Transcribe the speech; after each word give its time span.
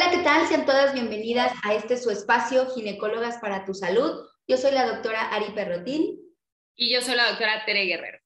Hola, 0.00 0.12
¿qué 0.12 0.18
tal? 0.18 0.46
Sean 0.46 0.64
todas 0.64 0.94
bienvenidas 0.94 1.52
a 1.64 1.74
este 1.74 1.96
su 1.96 2.08
espacio 2.10 2.72
Ginecólogas 2.72 3.38
para 3.38 3.64
tu 3.64 3.74
Salud. 3.74 4.28
Yo 4.46 4.56
soy 4.56 4.70
la 4.70 4.86
doctora 4.86 5.22
Ari 5.34 5.50
Perrotín. 5.56 6.20
Y 6.76 6.94
yo 6.94 7.02
soy 7.02 7.16
la 7.16 7.30
doctora 7.30 7.64
Tere 7.66 7.84
Guerrero. 7.84 8.18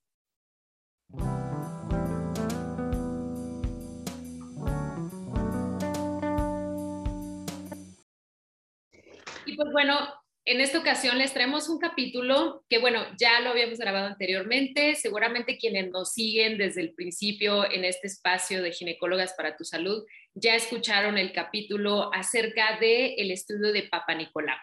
Y 9.47 9.57
pues 9.57 9.73
bueno, 9.73 9.97
en 10.45 10.61
esta 10.61 10.79
ocasión 10.79 11.17
les 11.17 11.33
traemos 11.33 11.71
un 11.71 11.79
capítulo 11.79 12.67
que, 12.69 12.81
bueno, 12.81 13.01
ya 13.17 13.41
lo 13.41 13.49
habíamos 13.49 13.79
grabado 13.79 14.09
anteriormente. 14.09 14.95
Seguramente 14.97 15.57
quienes 15.57 15.91
nos 15.91 16.13
siguen 16.13 16.59
desde 16.59 16.83
el 16.83 16.93
principio 16.93 17.65
en 17.71 17.87
este 17.87 18.09
espacio 18.09 18.61
de 18.61 18.73
ginecólogas 18.73 19.33
para 19.33 19.57
tu 19.57 19.65
salud 19.65 20.05
ya 20.35 20.55
escucharon 20.55 21.19
el 21.19 21.33
capítulo 21.33 22.13
acerca 22.15 22.79
del 22.79 23.15
el 23.17 23.31
estudio 23.31 23.73
de 23.73 23.85
Papa 23.85 24.15
Nicolau. 24.15 24.57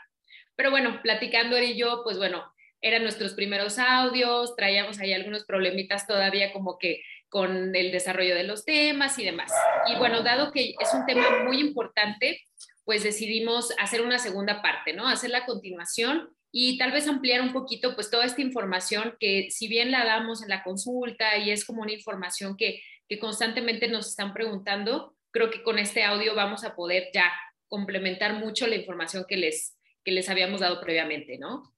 Pero 0.56 0.72
bueno, 0.72 1.02
platicando 1.02 1.56
él 1.58 1.72
y 1.72 1.78
yo, 1.78 2.02
pues 2.04 2.18
bueno, 2.18 2.44
eran 2.82 3.04
nuestros 3.04 3.34
primeros 3.34 3.78
audios, 3.78 4.56
traíamos 4.56 5.00
ahí 5.00 5.14
algunos 5.14 5.46
problemitas 5.46 6.08
todavía 6.08 6.52
como 6.54 6.78
que 6.78 7.02
con 7.30 7.76
el 7.76 7.92
desarrollo 7.92 8.36
de 8.36 8.44
los 8.44 8.66
temas 8.66 9.20
y 9.20 9.26
demás. 9.26 9.52
Y 9.88 9.96
bueno, 9.98 10.24
dado 10.24 10.52
que 10.52 10.74
es 10.80 10.94
un 10.94 11.06
tema 11.06 11.44
muy 11.46 11.60
importante, 11.60 12.42
pues 12.84 13.04
decidimos 13.04 13.72
hacer 13.80 14.02
una 14.02 14.18
segunda 14.18 14.62
parte, 14.62 14.94
¿no? 14.94 15.08
Hacer 15.08 15.30
la 15.30 15.46
continuación 15.46 16.30
y 16.52 16.78
tal 16.78 16.92
vez 16.92 17.08
ampliar 17.08 17.42
un 17.42 17.54
poquito 17.54 17.94
pues 17.94 18.10
toda 18.10 18.26
esta 18.26 18.42
información 18.42 19.16
que 19.20 19.52
si 19.52 19.68
bien 19.68 19.92
la 19.92 20.06
damos 20.06 20.42
en 20.42 20.50
la 20.50 20.64
consulta 20.64 21.38
y 21.38 21.52
es 21.52 21.66
como 21.66 21.84
una 21.84 21.94
información 21.94 22.58
que, 22.58 22.82
que 23.08 23.20
constantemente 23.20 23.88
nos 23.88 24.08
están 24.08 24.34
preguntando, 24.34 25.16
creo 25.32 25.50
que 25.50 25.64
con 25.64 25.80
este 25.80 26.04
audio 26.04 26.36
vamos 26.36 26.64
a 26.64 26.76
poder 26.76 27.10
ya 27.14 27.32
complementar 27.68 28.34
mucho 28.34 28.68
la 28.68 28.76
información 28.76 29.26
que 29.28 29.38
les, 29.38 29.78
que 30.04 30.12
les 30.12 30.30
habíamos 30.30 30.62
dado 30.62 30.82
previamente, 30.82 31.38
¿no? 31.38 31.74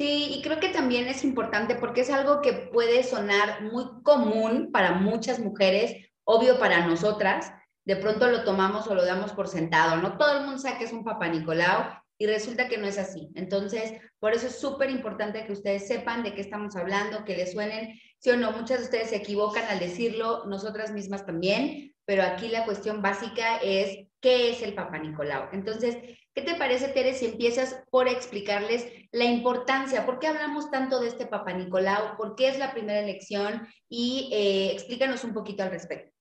Sí, 0.00 0.34
y 0.34 0.42
creo 0.42 0.60
que 0.60 0.70
también 0.70 1.08
es 1.08 1.24
importante 1.24 1.74
porque 1.74 2.00
es 2.00 2.10
algo 2.10 2.40
que 2.40 2.52
puede 2.52 3.02
sonar 3.02 3.62
muy 3.62 3.84
común 4.02 4.70
para 4.72 4.92
muchas 4.92 5.38
mujeres, 5.38 5.94
obvio 6.24 6.58
para 6.58 6.86
nosotras, 6.86 7.52
de 7.84 7.96
pronto 7.96 8.28
lo 8.28 8.44
tomamos 8.44 8.86
o 8.86 8.94
lo 8.94 9.04
damos 9.04 9.32
por 9.32 9.48
sentado, 9.48 9.96
¿no? 9.96 10.16
Todo 10.16 10.38
el 10.38 10.44
mundo 10.44 10.58
sabe 10.58 10.78
que 10.78 10.84
es 10.84 10.92
un 10.92 11.04
papá 11.04 11.28
Nicolau 11.28 11.84
y 12.18 12.26
resulta 12.26 12.68
que 12.68 12.78
no 12.78 12.86
es 12.86 12.98
así. 12.98 13.30
Entonces, 13.34 13.92
por 14.18 14.32
eso 14.32 14.46
es 14.46 14.58
súper 14.58 14.90
importante 14.90 15.44
que 15.44 15.52
ustedes 15.52 15.86
sepan 15.86 16.22
de 16.22 16.34
qué 16.34 16.40
estamos 16.40 16.76
hablando, 16.76 17.24
que 17.24 17.36
les 17.36 17.52
suenen, 17.52 17.98
sí 18.18 18.30
o 18.30 18.36
no, 18.36 18.52
muchas 18.52 18.78
de 18.78 18.84
ustedes 18.84 19.10
se 19.10 19.16
equivocan 19.16 19.64
al 19.68 19.80
decirlo, 19.80 20.44
nosotras 20.46 20.92
mismas 20.92 21.24
también, 21.24 21.89
pero 22.10 22.24
aquí 22.24 22.48
la 22.48 22.64
cuestión 22.64 23.02
básica 23.02 23.58
es 23.58 24.08
qué 24.20 24.50
es 24.50 24.62
el 24.62 24.74
papá 24.74 24.98
Nicolau. 24.98 25.48
Entonces, 25.52 25.96
¿qué 26.34 26.42
te 26.42 26.56
parece, 26.56 26.88
Tere, 26.88 27.14
si 27.14 27.26
empiezas 27.26 27.84
por 27.88 28.08
explicarles 28.08 28.84
la 29.12 29.26
importancia, 29.26 30.04
por 30.04 30.18
qué 30.18 30.26
hablamos 30.26 30.72
tanto 30.72 30.98
de 30.98 31.06
este 31.06 31.26
papá 31.26 31.52
Nicolau, 31.52 32.16
por 32.16 32.34
qué 32.34 32.48
es 32.48 32.58
la 32.58 32.72
primera 32.72 32.98
elección 32.98 33.68
y 33.88 34.28
eh, 34.32 34.72
explícanos 34.72 35.22
un 35.22 35.34
poquito 35.34 35.62
al 35.62 35.70
respecto? 35.70 36.12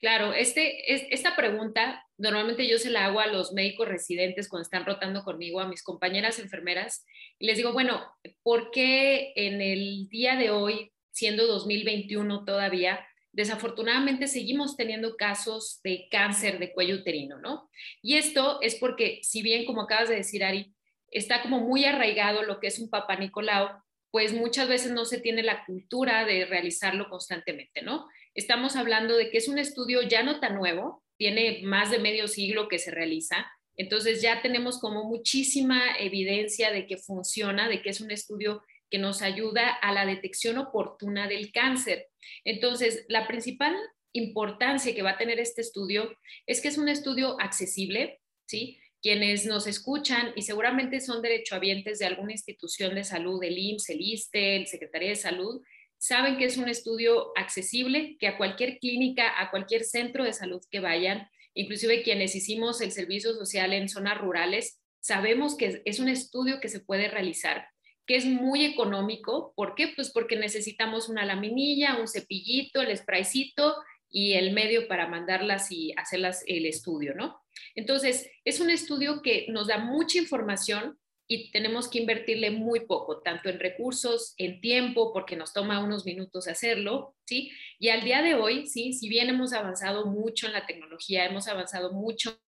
Claro, 0.00 0.32
este, 0.32 1.12
esta 1.12 1.36
pregunta 1.36 2.02
normalmente 2.16 2.66
yo 2.66 2.78
se 2.78 2.88
la 2.88 3.04
hago 3.04 3.20
a 3.20 3.26
los 3.26 3.52
médicos 3.52 3.88
residentes 3.88 4.48
cuando 4.48 4.62
están 4.62 4.86
rotando 4.86 5.24
conmigo, 5.24 5.60
a 5.60 5.68
mis 5.68 5.82
compañeras 5.82 6.38
enfermeras, 6.38 7.04
y 7.38 7.48
les 7.48 7.58
digo, 7.58 7.74
bueno, 7.74 8.00
¿por 8.42 8.70
qué 8.70 9.34
en 9.36 9.60
el 9.60 10.08
día 10.08 10.36
de 10.36 10.48
hoy, 10.48 10.90
siendo 11.10 11.46
2021 11.46 12.46
todavía, 12.46 13.06
desafortunadamente 13.32 14.28
seguimos 14.28 14.76
teniendo 14.76 15.16
casos 15.16 15.80
de 15.82 16.06
cáncer 16.10 16.58
de 16.58 16.72
cuello 16.72 16.96
uterino, 16.96 17.38
¿no? 17.38 17.68
Y 18.02 18.16
esto 18.16 18.60
es 18.60 18.76
porque, 18.76 19.20
si 19.22 19.42
bien, 19.42 19.64
como 19.64 19.82
acabas 19.82 20.08
de 20.08 20.16
decir, 20.16 20.44
Ari, 20.44 20.72
está 21.10 21.42
como 21.42 21.60
muy 21.60 21.84
arraigado 21.84 22.42
lo 22.42 22.60
que 22.60 22.68
es 22.68 22.78
un 22.78 22.90
papá 22.90 23.16
Nicolau, 23.16 23.68
pues 24.10 24.34
muchas 24.34 24.68
veces 24.68 24.92
no 24.92 25.06
se 25.06 25.20
tiene 25.20 25.42
la 25.42 25.64
cultura 25.64 26.26
de 26.26 26.44
realizarlo 26.44 27.08
constantemente, 27.08 27.82
¿no? 27.82 28.06
Estamos 28.34 28.76
hablando 28.76 29.16
de 29.16 29.30
que 29.30 29.38
es 29.38 29.48
un 29.48 29.58
estudio 29.58 30.02
ya 30.02 30.22
no 30.22 30.38
tan 30.38 30.54
nuevo, 30.54 31.02
tiene 31.16 31.60
más 31.64 31.90
de 31.90 31.98
medio 31.98 32.28
siglo 32.28 32.68
que 32.68 32.78
se 32.78 32.90
realiza, 32.90 33.50
entonces 33.76 34.20
ya 34.20 34.42
tenemos 34.42 34.78
como 34.78 35.04
muchísima 35.04 35.96
evidencia 35.98 36.70
de 36.70 36.86
que 36.86 36.98
funciona, 36.98 37.68
de 37.68 37.80
que 37.80 37.90
es 37.90 38.00
un 38.00 38.10
estudio 38.10 38.62
que 38.92 38.98
nos 38.98 39.22
ayuda 39.22 39.70
a 39.70 39.90
la 39.90 40.04
detección 40.04 40.58
oportuna 40.58 41.26
del 41.26 41.50
cáncer. 41.50 42.08
Entonces, 42.44 43.06
la 43.08 43.26
principal 43.26 43.74
importancia 44.12 44.94
que 44.94 45.00
va 45.00 45.12
a 45.12 45.16
tener 45.16 45.40
este 45.40 45.62
estudio 45.62 46.14
es 46.46 46.60
que 46.60 46.68
es 46.68 46.76
un 46.76 46.90
estudio 46.90 47.40
accesible, 47.40 48.20
¿sí? 48.46 48.78
Quienes 49.00 49.46
nos 49.46 49.66
escuchan 49.66 50.34
y 50.36 50.42
seguramente 50.42 51.00
son 51.00 51.22
derechohabientes 51.22 52.00
de 52.00 52.04
alguna 52.04 52.32
institución 52.32 52.94
de 52.94 53.04
salud, 53.04 53.42
el 53.42 53.56
IMSS, 53.56 53.88
el 53.88 54.00
ISTE, 54.02 54.56
el 54.56 54.66
Secretaría 54.66 55.08
de 55.08 55.16
Salud, 55.16 55.62
saben 55.96 56.36
que 56.36 56.44
es 56.44 56.58
un 56.58 56.68
estudio 56.68 57.32
accesible, 57.34 58.18
que 58.20 58.26
a 58.26 58.36
cualquier 58.36 58.78
clínica, 58.78 59.40
a 59.40 59.50
cualquier 59.50 59.84
centro 59.84 60.22
de 60.22 60.34
salud 60.34 60.60
que 60.70 60.80
vayan, 60.80 61.30
inclusive 61.54 62.02
quienes 62.02 62.36
hicimos 62.36 62.82
el 62.82 62.92
servicio 62.92 63.32
social 63.32 63.72
en 63.72 63.88
zonas 63.88 64.18
rurales, 64.18 64.82
sabemos 65.00 65.56
que 65.56 65.80
es 65.86 65.98
un 65.98 66.10
estudio 66.10 66.60
que 66.60 66.68
se 66.68 66.80
puede 66.80 67.08
realizar, 67.08 67.71
que 68.06 68.16
es 68.16 68.24
muy 68.24 68.64
económico. 68.64 69.52
¿Por 69.56 69.74
qué? 69.74 69.92
Pues 69.94 70.10
porque 70.10 70.36
necesitamos 70.36 71.08
una 71.08 71.24
laminilla, 71.24 71.98
un 71.98 72.08
cepillito, 72.08 72.80
el 72.80 72.96
spraycito 72.96 73.76
y 74.10 74.34
el 74.34 74.52
medio 74.52 74.88
para 74.88 75.08
mandarlas 75.08 75.72
y 75.72 75.92
hacerlas 75.96 76.44
el 76.46 76.66
estudio, 76.66 77.14
¿no? 77.14 77.40
Entonces, 77.74 78.30
es 78.44 78.60
un 78.60 78.70
estudio 78.70 79.22
que 79.22 79.46
nos 79.48 79.68
da 79.68 79.78
mucha 79.78 80.18
información 80.18 80.98
y 81.26 81.50
tenemos 81.50 81.88
que 81.88 81.98
invertirle 81.98 82.50
muy 82.50 82.80
poco, 82.80 83.22
tanto 83.22 83.48
en 83.48 83.58
recursos, 83.58 84.34
en 84.36 84.60
tiempo, 84.60 85.12
porque 85.12 85.36
nos 85.36 85.54
toma 85.54 85.82
unos 85.82 86.04
minutos 86.04 86.46
hacerlo, 86.46 87.16
¿sí? 87.24 87.50
Y 87.78 87.88
al 87.88 88.04
día 88.04 88.20
de 88.20 88.34
hoy, 88.34 88.66
¿sí? 88.66 88.92
Si 88.92 89.08
bien 89.08 89.30
hemos 89.30 89.54
avanzado 89.54 90.06
mucho 90.06 90.46
en 90.46 90.52
la 90.52 90.66
tecnología, 90.66 91.24
hemos 91.24 91.48
avanzado 91.48 91.92
mucho 91.92 92.38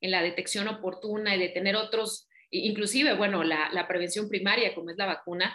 en 0.00 0.10
la 0.10 0.22
detección 0.22 0.68
oportuna 0.68 1.34
y 1.34 1.40
de 1.40 1.48
tener 1.48 1.74
otros, 1.74 2.28
inclusive, 2.50 3.14
bueno, 3.14 3.44
la, 3.44 3.70
la 3.72 3.86
prevención 3.88 4.28
primaria, 4.28 4.74
como 4.74 4.90
es 4.90 4.96
la 4.96 5.06
vacuna, 5.06 5.52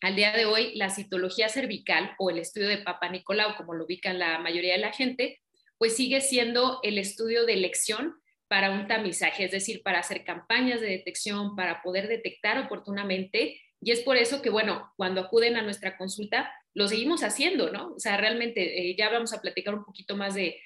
al 0.00 0.14
día 0.14 0.32
de 0.32 0.46
hoy 0.46 0.74
la 0.76 0.90
citología 0.90 1.48
cervical 1.48 2.14
o 2.18 2.30
el 2.30 2.38
estudio 2.38 2.68
de 2.68 2.78
Papa 2.78 3.08
Nicolau, 3.08 3.56
como 3.56 3.74
lo 3.74 3.84
ubican 3.84 4.18
la 4.18 4.38
mayoría 4.38 4.74
de 4.74 4.80
la 4.80 4.92
gente, 4.92 5.40
pues 5.76 5.96
sigue 5.96 6.20
siendo 6.20 6.80
el 6.82 6.98
estudio 6.98 7.46
de 7.46 7.54
elección 7.54 8.14
para 8.48 8.70
un 8.70 8.86
tamizaje, 8.86 9.44
es 9.44 9.50
decir, 9.50 9.82
para 9.82 10.00
hacer 10.00 10.24
campañas 10.24 10.80
de 10.80 10.88
detección, 10.88 11.54
para 11.54 11.82
poder 11.82 12.08
detectar 12.08 12.58
oportunamente. 12.58 13.60
Y 13.80 13.92
es 13.92 14.00
por 14.00 14.16
eso 14.16 14.42
que, 14.42 14.50
bueno, 14.50 14.92
cuando 14.96 15.20
acuden 15.20 15.56
a 15.56 15.62
nuestra 15.62 15.96
consulta, 15.96 16.50
lo 16.74 16.88
seguimos 16.88 17.22
haciendo, 17.22 17.70
¿no? 17.70 17.94
O 17.94 18.00
sea, 18.00 18.16
realmente 18.16 18.90
eh, 18.90 18.96
ya 18.96 19.10
vamos 19.10 19.32
a 19.32 19.40
platicar 19.40 19.74
un 19.74 19.84
poquito 19.84 20.16
más 20.16 20.34
de, 20.34 20.60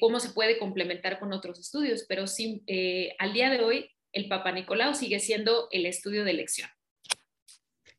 cómo 0.00 0.18
se 0.20 0.30
puede 0.30 0.58
complementar 0.58 1.20
con 1.20 1.32
otros 1.32 1.60
estudios, 1.60 2.06
pero 2.08 2.26
sí, 2.26 2.62
eh, 2.66 3.14
al 3.18 3.34
día 3.34 3.50
de 3.50 3.60
hoy, 3.60 3.90
el 4.12 4.28
Papa 4.28 4.52
Nicolau 4.52 4.94
sigue 4.94 5.20
siendo 5.20 5.68
el 5.70 5.86
estudio 5.86 6.24
de 6.24 6.30
elección. 6.30 6.68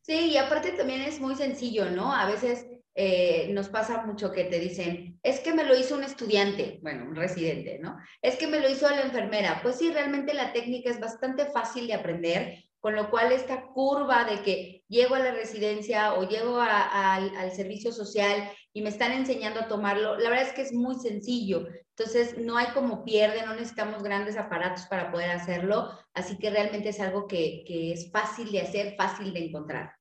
Sí, 0.02 0.30
y 0.30 0.36
aparte 0.36 0.72
también 0.72 1.02
es 1.02 1.20
muy 1.20 1.34
sencillo, 1.34 1.90
¿no? 1.90 2.14
A 2.14 2.26
veces 2.26 2.66
eh, 3.00 3.48
nos 3.52 3.68
pasa 3.68 4.04
mucho 4.04 4.32
que 4.32 4.42
te 4.42 4.58
dicen, 4.58 5.20
es 5.22 5.38
que 5.38 5.54
me 5.54 5.62
lo 5.62 5.78
hizo 5.78 5.94
un 5.94 6.02
estudiante, 6.02 6.80
bueno, 6.82 7.04
un 7.04 7.14
residente, 7.14 7.78
¿no? 7.78 7.96
Es 8.20 8.34
que 8.34 8.48
me 8.48 8.58
lo 8.58 8.68
hizo 8.68 8.90
la 8.90 9.02
enfermera. 9.02 9.60
Pues 9.62 9.76
sí, 9.76 9.92
realmente 9.92 10.34
la 10.34 10.52
técnica 10.52 10.90
es 10.90 10.98
bastante 10.98 11.46
fácil 11.46 11.86
de 11.86 11.94
aprender, 11.94 12.64
con 12.80 12.96
lo 12.96 13.08
cual 13.08 13.30
esta 13.30 13.66
curva 13.66 14.24
de 14.24 14.42
que 14.42 14.82
llego 14.88 15.14
a 15.14 15.20
la 15.20 15.30
residencia 15.30 16.14
o 16.14 16.28
llego 16.28 16.58
al 16.60 17.52
servicio 17.52 17.92
social 17.92 18.50
y 18.72 18.82
me 18.82 18.88
están 18.88 19.12
enseñando 19.12 19.60
a 19.60 19.68
tomarlo, 19.68 20.18
la 20.18 20.30
verdad 20.30 20.48
es 20.48 20.52
que 20.52 20.62
es 20.62 20.72
muy 20.72 20.96
sencillo. 20.96 21.68
Entonces, 21.96 22.36
no 22.36 22.56
hay 22.56 22.66
como 22.74 23.04
pierde, 23.04 23.46
no 23.46 23.54
necesitamos 23.54 24.02
grandes 24.02 24.36
aparatos 24.36 24.86
para 24.86 25.12
poder 25.12 25.30
hacerlo, 25.30 25.92
así 26.14 26.36
que 26.36 26.50
realmente 26.50 26.88
es 26.88 26.98
algo 26.98 27.28
que, 27.28 27.62
que 27.64 27.92
es 27.92 28.10
fácil 28.10 28.50
de 28.50 28.62
hacer, 28.62 28.96
fácil 28.96 29.32
de 29.32 29.46
encontrar. 29.46 29.97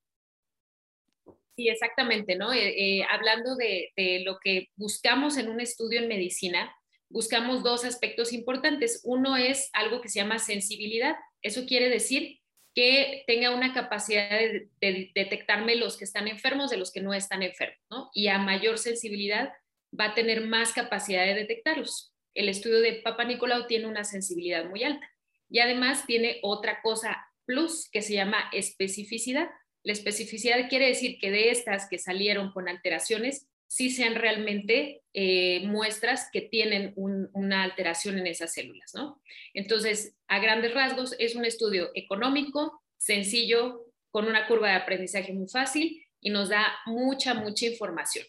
Sí, 1.58 1.70
exactamente, 1.70 2.36
¿no? 2.36 2.54
Eh, 2.54 3.00
eh, 3.00 3.04
hablando 3.10 3.56
de, 3.56 3.92
lo 4.24 4.38
que 4.38 4.70
buscamos 4.76 5.38
en 5.38 5.50
un 5.50 5.60
estudio 5.60 6.00
en 6.00 6.08
medicina, 6.08 6.72
buscamos 7.10 7.64
dos 7.64 7.84
aspectos 7.84 8.32
importantes. 8.32 9.02
Uno 9.04 9.36
es 9.36 9.72
algo 9.74 10.00
que 10.00 10.08
se 10.08 10.20
llama 10.20 10.38
sensibilidad. 10.38 11.16
Eso 11.42 11.66
quiere 11.66 11.90
decir 11.90 12.38
que 12.76 13.24
tenga 13.26 13.56
una 13.56 13.74
capacidad 13.74 14.30
de, 14.30 14.70
detectarme 15.16 15.76
los 15.76 15.98
que 15.98 16.04
están 16.04 16.28
enfermos 16.28 16.70
de 16.70 16.78
los 16.78 16.92
que 16.92 17.02
no 17.02 17.16
están 17.16 17.42
enfermos, 17.42 17.80
¿no? 17.90 18.12
Y 18.14 18.28
a 18.28 18.38
mayor 18.38 18.78
sensibilidad 18.78 19.52
va 20.00 20.06
a 20.06 20.14
tener 20.14 20.46
más 20.46 20.74
capacidad 20.74 21.26
de 21.26 21.34
detectarlos. 21.34 22.14
El 22.36 22.50
estudio 22.50 22.82
de 22.82 23.02
Papa 23.02 23.24
Nicolau 23.24 23.66
tiene 23.66 23.88
una 23.88 24.04
sensibilidad 24.04 24.66
muy 24.66 24.84
alta 24.84 25.10
y 25.50 25.58
además 25.58 26.06
tiene 26.06 26.38
otra 26.44 26.84
cosa 26.84 27.18
plus 27.46 27.90
que 27.90 28.04
se 28.04 28.14
llama 28.14 28.48
especificidad. 28.54 29.50
La 29.88 29.94
especificidad 29.94 30.68
quiere 30.68 30.88
decir 30.88 31.18
que 31.18 31.32
de 31.32 31.50
estas 31.50 31.88
que 31.88 31.98
salieron 31.98 32.52
con 32.52 32.68
alteraciones, 32.68 33.48
sí 33.68 33.90
sean 33.90 34.16
realmente 34.16 35.02
eh, 35.14 35.62
muestras 35.66 36.28
que 36.30 36.42
tienen 36.42 36.92
una 36.98 37.64
alteración 37.64 38.20
en 38.20 38.28
esas 38.28 38.54
células, 38.54 38.92
¿no? 38.94 39.22
Entonces, 39.54 40.14
a 40.28 40.40
grandes 40.40 40.74
rasgos, 40.74 41.16
es 41.20 41.36
un 41.36 41.46
estudio 41.46 41.90
económico, 41.96 42.84
sencillo, 42.98 43.86
con 44.10 44.28
una 44.28 44.46
curva 44.46 44.72
de 44.72 44.76
aprendizaje 44.76 45.32
muy 45.32 45.48
fácil 45.48 46.04
y 46.20 46.32
nos 46.32 46.50
da 46.50 46.68
mucha, 46.86 47.34
mucha 47.34 47.68
información. 47.68 48.28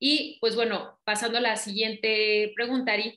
Y 0.00 0.38
pues 0.40 0.56
bueno, 0.56 0.98
pasando 1.04 1.38
a 1.38 1.40
la 1.40 1.54
siguiente 1.54 2.52
pregunta, 2.56 2.94
Ari, 2.94 3.16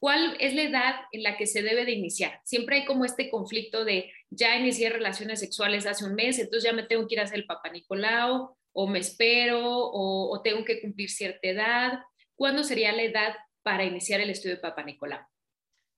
¿cuál 0.00 0.36
es 0.40 0.54
la 0.54 0.62
edad 0.62 0.94
en 1.12 1.22
la 1.22 1.36
que 1.36 1.46
se 1.46 1.62
debe 1.62 1.84
de 1.84 1.92
iniciar? 1.92 2.40
Siempre 2.44 2.76
hay 2.76 2.84
como 2.86 3.04
este 3.04 3.30
conflicto 3.30 3.84
de 3.84 4.10
ya 4.30 4.56
inicié 4.56 4.88
relaciones 4.90 5.38
sexuales 5.38 5.86
hace 5.86 6.04
un 6.04 6.14
mes, 6.14 6.38
entonces 6.38 6.68
ya 6.68 6.74
me 6.74 6.84
tengo 6.84 7.06
que 7.06 7.14
ir 7.14 7.20
a 7.20 7.24
hacer 7.24 7.38
el 7.38 7.46
Papa 7.46 7.68
Nicolau, 7.68 8.56
o 8.72 8.86
me 8.86 8.98
espero, 9.00 9.60
o, 9.62 10.40
tengo 10.42 10.64
que 10.64 10.80
cumplir 10.80 11.10
cierta 11.10 11.48
edad. 11.48 11.98
¿Cuándo 12.34 12.64
sería 12.64 12.92
la 12.92 13.02
edad 13.02 13.34
para 13.62 13.84
iniciar 13.84 14.20
el 14.20 14.30
estudio 14.30 14.56
de 14.56 14.62
Papa 14.62 14.82
Nicolau? 14.82 15.20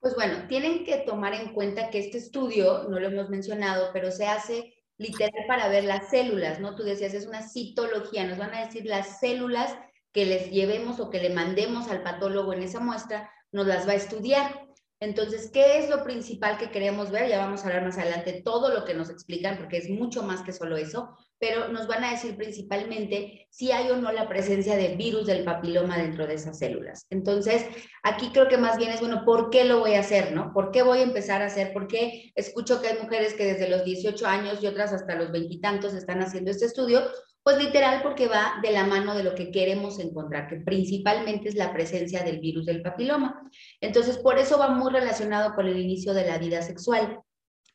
Pues 0.00 0.14
bueno, 0.16 0.48
tienen 0.48 0.84
que 0.84 0.96
tomar 0.98 1.34
en 1.34 1.52
cuenta 1.52 1.90
que 1.90 2.00
este 2.00 2.19
estudio, 2.19 2.88
no 2.88 2.98
lo 2.98 3.06
hemos 3.06 3.31
mencionado, 3.31 3.90
pero 3.93 4.10
se 4.10 4.26
hace 4.26 4.75
literal 4.98 5.44
para 5.46 5.69
ver 5.69 5.84
las 5.84 6.10
células, 6.10 6.58
¿no? 6.58 6.75
Tú 6.75 6.82
decías, 6.82 7.14
es 7.14 7.26
una 7.26 7.48
citología, 7.48 8.26
nos 8.26 8.38
van 8.38 8.55
a 8.55 8.64
decir 8.64 8.84
las 8.84 9.20
células 9.20 9.76
que 10.12 10.26
les 10.26 10.50
llevemos 10.50 10.98
o 10.98 11.10
que 11.10 11.20
le 11.20 11.31
mandemos 11.31 11.88
al 11.88 12.02
patólogo 12.02 12.52
en 12.52 12.62
esa 12.62 12.81
muestra, 12.81 13.31
nos 13.52 13.66
las 13.66 13.87
va 13.87 13.93
a 13.93 13.96
estudiar. 13.96 14.66
Entonces, 15.00 15.50
¿qué 15.52 15.78
es 15.78 15.90
lo 15.90 16.04
principal 16.04 16.58
que 16.58 16.70
queremos 16.70 17.10
ver? 17.10 17.28
Ya 17.28 17.38
vamos 17.38 17.62
a 17.62 17.66
hablar 17.66 17.84
más 17.84 17.99
adelante 17.99 18.43
todo 18.44 18.72
lo 18.72 18.84
que 18.84 18.94
nos 18.94 19.10
explican, 19.10 19.58
porque 19.58 19.78
es 19.78 19.90
mucho 19.90 20.22
más 20.22 20.43
que 20.43 20.52
solo 20.52 20.76
eso, 20.76 21.16
pero 21.42 21.66
nos 21.66 21.88
van 21.88 22.04
a 22.04 22.12
decir 22.12 22.36
principalmente 22.36 23.48
si 23.50 23.72
hay 23.72 23.90
o 23.90 23.96
no 23.96 24.12
la 24.12 24.28
presencia 24.28 24.76
de 24.76 24.94
virus 24.94 25.26
del 25.26 25.42
papiloma 25.42 25.98
dentro 25.98 26.24
de 26.24 26.34
esas 26.34 26.60
células. 26.60 27.08
Entonces, 27.10 27.66
aquí 28.04 28.30
creo 28.32 28.46
que 28.46 28.58
más 28.58 28.78
bien 28.78 28.92
es, 28.92 29.00
bueno, 29.00 29.24
¿por 29.24 29.50
qué 29.50 29.64
lo 29.64 29.80
voy 29.80 29.94
a 29.94 30.00
hacer, 30.00 30.30
no? 30.30 30.52
¿Por 30.54 30.70
qué 30.70 30.84
voy 30.84 31.00
a 31.00 31.02
empezar 31.02 31.42
a 31.42 31.46
hacer? 31.46 31.72
¿Por 31.72 31.88
qué 31.88 32.30
escucho 32.36 32.80
que 32.80 32.86
hay 32.86 33.02
mujeres 33.02 33.34
que 33.34 33.44
desde 33.44 33.68
los 33.68 33.84
18 33.84 34.24
años 34.24 34.62
y 34.62 34.68
otras 34.68 34.92
hasta 34.92 35.16
los 35.16 35.32
veintitantos 35.32 35.94
están 35.94 36.22
haciendo 36.22 36.52
este 36.52 36.66
estudio? 36.66 37.02
Pues 37.42 37.58
literal 37.58 38.04
porque 38.04 38.28
va 38.28 38.60
de 38.62 38.70
la 38.70 38.86
mano 38.86 39.16
de 39.16 39.24
lo 39.24 39.34
que 39.34 39.50
queremos 39.50 39.98
encontrar, 39.98 40.46
que 40.46 40.60
principalmente 40.60 41.48
es 41.48 41.56
la 41.56 41.72
presencia 41.72 42.22
del 42.22 42.38
virus 42.38 42.66
del 42.66 42.82
papiloma. 42.82 43.50
Entonces, 43.80 44.16
por 44.18 44.38
eso 44.38 44.58
va 44.58 44.68
muy 44.68 44.92
relacionado 44.92 45.56
con 45.56 45.66
el 45.66 45.76
inicio 45.76 46.14
de 46.14 46.24
la 46.24 46.38
vida 46.38 46.62
sexual. 46.62 47.18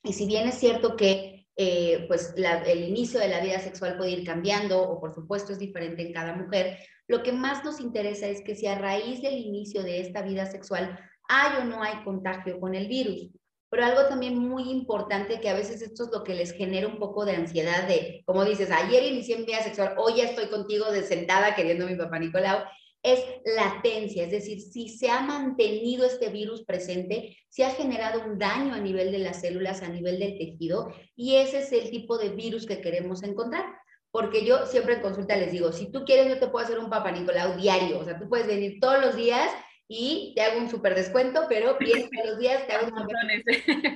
Y 0.06 0.14
si 0.14 0.26
bien 0.26 0.48
es 0.48 0.56
cierto 0.56 0.96
que 0.96 1.37
eh, 1.60 2.06
pues 2.08 2.36
el 2.38 2.84
inicio 2.84 3.20
de 3.20 3.30
la 3.30 3.42
vida 3.42 3.60
sexual 3.60 3.98
puede 3.98 4.12
ir 4.12 4.24
cambiando 4.24 4.80
o 4.80 5.00
por 5.00 5.14
supuesto 5.14 5.54
es 5.54 5.60
diferente 5.60 6.04
en 6.04 6.14
cada 6.14 6.36
mujer, 6.36 6.78
lo 7.08 7.24
que 7.24 7.32
más 7.32 7.66
nos 7.66 7.80
interesa 7.80 8.28
es 8.28 8.42
que 8.42 8.56
si 8.56 8.68
a 8.68 8.78
raíz 8.78 9.22
del 9.24 9.34
inicio 9.34 9.82
de 9.82 10.02
esta 10.02 10.22
vida 10.22 10.46
sexual 10.46 11.00
hay 11.28 11.62
o 11.62 11.66
no 11.66 11.82
hay 11.82 12.04
contagio 12.04 12.60
con 12.60 12.76
el 12.76 12.88
virus. 12.88 13.30
Pero 13.70 13.86
algo 13.86 14.08
también 14.08 14.38
muy 14.38 14.70
importante 14.70 15.42
que 15.42 15.50
a 15.50 15.54
veces 15.54 15.82
esto 15.82 16.06
es 16.06 16.12
lo 16.12 16.24
que 16.24 16.36
les 16.36 16.54
genera 16.54 16.88
un 16.88 17.00
poco 17.00 17.26
de 17.26 17.36
ansiedad 17.36 17.88
de, 17.88 18.24
como 18.26 18.46
dices, 18.46 18.72
ayer 18.72 19.04
inicié 19.04 19.38
mi 19.38 19.46
vida 19.46 19.62
sexual, 19.62 19.96
hoy 19.98 20.18
ya 20.18 20.24
estoy 20.26 20.48
contigo 20.48 20.90
de 20.92 21.04
sentada 21.04 21.56
queriendo 21.56 21.86
a 21.86 21.90
mi 21.90 21.96
papá 21.96 22.20
Nicolau, 22.20 22.60
es 23.04 23.24
latencia, 23.46 24.26
es 24.26 24.32
decir, 24.32 24.62
si 24.62 24.90
se 24.90 25.10
ha 25.10 25.22
mantenido 25.22 26.06
este 26.06 26.30
virus 26.30 26.66
presente, 26.66 27.38
si 27.50 27.64
ha 27.64 27.70
generado 27.70 28.26
un 28.26 28.38
daño 28.38 28.74
a 28.74 28.80
nivel 28.80 29.12
de 29.12 29.20
las 29.20 29.42
células, 29.42 29.82
a 29.82 29.90
nivel 29.90 30.20
del 30.20 30.38
tejido, 30.38 30.94
y 31.16 31.36
ese 31.36 31.60
es 31.60 31.72
el 31.72 31.90
tipo 31.90 32.18
de 32.18 32.30
virus 32.30 32.66
que 32.66 32.82
queremos 32.82 33.24
encontrar. 33.24 33.66
Porque 34.10 34.46
yo 34.46 34.66
siempre 34.66 34.96
en 34.96 35.02
consulta 35.02 35.36
les 35.36 35.52
digo, 35.52 35.72
si 35.72 35.92
tú 35.92 36.04
quieres, 36.06 36.28
yo 36.28 36.40
te 36.40 36.48
puedo 36.48 36.66
hacer 36.66 36.80
un 36.80 36.90
papá 36.90 37.12
Nicolau 37.12 37.58
diario, 37.58 38.00
o 38.00 38.06
sea, 38.06 38.18
tú 38.18 38.28
puedes 38.28 38.48
venir 38.48 38.80
todos 38.80 39.00
los 39.00 39.16
días 39.16 39.52
y 39.88 40.34
te 40.36 40.42
hago 40.42 40.60
un 40.60 40.70
súper 40.70 40.96
descuento, 40.96 41.46
pero 41.48 41.78
todos 41.80 42.26
los 42.26 42.40
días, 42.40 42.68
te 42.68 42.74
hago, 42.74 42.88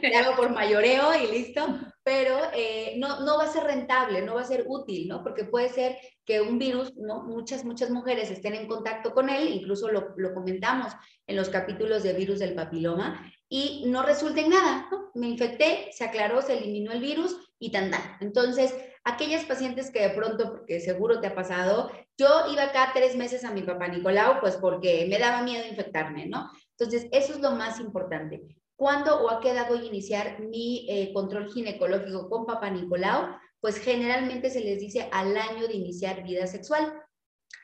te 0.02 0.16
hago 0.16 0.36
por 0.36 0.50
mayoreo 0.52 1.14
y 1.22 1.32
listo, 1.32 1.66
pero 2.04 2.38
eh, 2.54 2.96
no, 2.98 3.22
no 3.22 3.38
va 3.38 3.46
a 3.46 3.52
ser 3.52 3.64
rentable, 3.64 4.22
no 4.22 4.36
va 4.36 4.42
a 4.42 4.46
ser 4.46 4.66
útil, 4.68 5.08
¿no? 5.08 5.24
Porque 5.24 5.46
puede 5.46 5.70
ser 5.70 5.98
que 6.26 6.42
un 6.42 6.58
virus, 6.58 6.96
¿no? 6.96 7.24
Muchas, 7.24 7.66
muchas 7.66 7.90
mujeres 7.90 8.32
estén 8.32 8.56
en 8.56 8.68
contacto 8.68 9.14
con 9.14 9.30
él, 9.30 9.50
incluso 9.50 9.92
lo, 9.92 10.14
lo 10.18 10.34
comentamos 10.34 10.94
en 11.28 11.36
los 11.36 11.50
capítulos 11.50 12.04
de 12.04 12.14
virus 12.14 12.40
del 12.40 12.56
papiloma, 12.56 13.32
y 13.50 13.84
no 13.88 14.02
resulte 14.02 14.42
en 14.42 14.52
nada, 14.52 14.88
¿no? 14.90 15.12
Me 15.14 15.28
infecté, 15.28 15.90
se 15.92 16.06
aclaró, 16.06 16.42
se 16.42 16.58
eliminó 16.58 16.94
el 16.94 17.02
virus 17.02 17.36
y 17.60 17.70
tan 17.70 17.92
tan. 17.92 18.02
Entonces, 18.22 18.74
aquellas 19.04 19.46
pacientes 19.46 19.92
que 19.92 20.02
de 20.02 20.10
pronto, 20.12 20.52
porque 20.52 20.80
seguro 20.80 21.20
te 21.20 21.28
ha 21.28 21.36
pasado, 21.36 21.92
yo 22.18 22.28
iba 22.52 22.64
acá 22.64 22.92
tres 22.94 23.16
meses 23.16 23.44
a 23.44 23.52
mi 23.52 23.64
papá 23.64 23.88
Nicolau, 23.88 24.40
pues 24.40 24.58
porque 24.58 25.08
me 25.10 25.18
daba 25.18 25.42
miedo 25.42 25.66
infectarme, 25.68 26.28
¿no? 26.28 26.52
Entonces, 26.78 27.08
eso 27.12 27.34
es 27.34 27.40
lo 27.40 27.52
más 27.52 27.80
importante. 27.80 28.42
¿Cuándo 28.76 29.22
o 29.22 29.30
a 29.30 29.40
qué 29.42 29.52
edad 29.52 29.70
voy 29.70 29.80
a 29.80 29.86
iniciar 29.86 30.40
mi 30.40 30.88
eh, 30.90 31.14
control 31.14 31.52
ginecológico 31.52 32.30
con 32.30 32.46
papá 32.46 32.70
Nicolau? 32.70 33.36
Pues 33.60 33.78
generalmente 33.78 34.50
se 34.50 34.62
les 34.62 34.80
dice 34.80 35.08
al 35.12 35.38
año 35.38 35.68
de 35.68 35.76
iniciar 35.76 36.24
vida 36.24 36.48
sexual. 36.48 36.92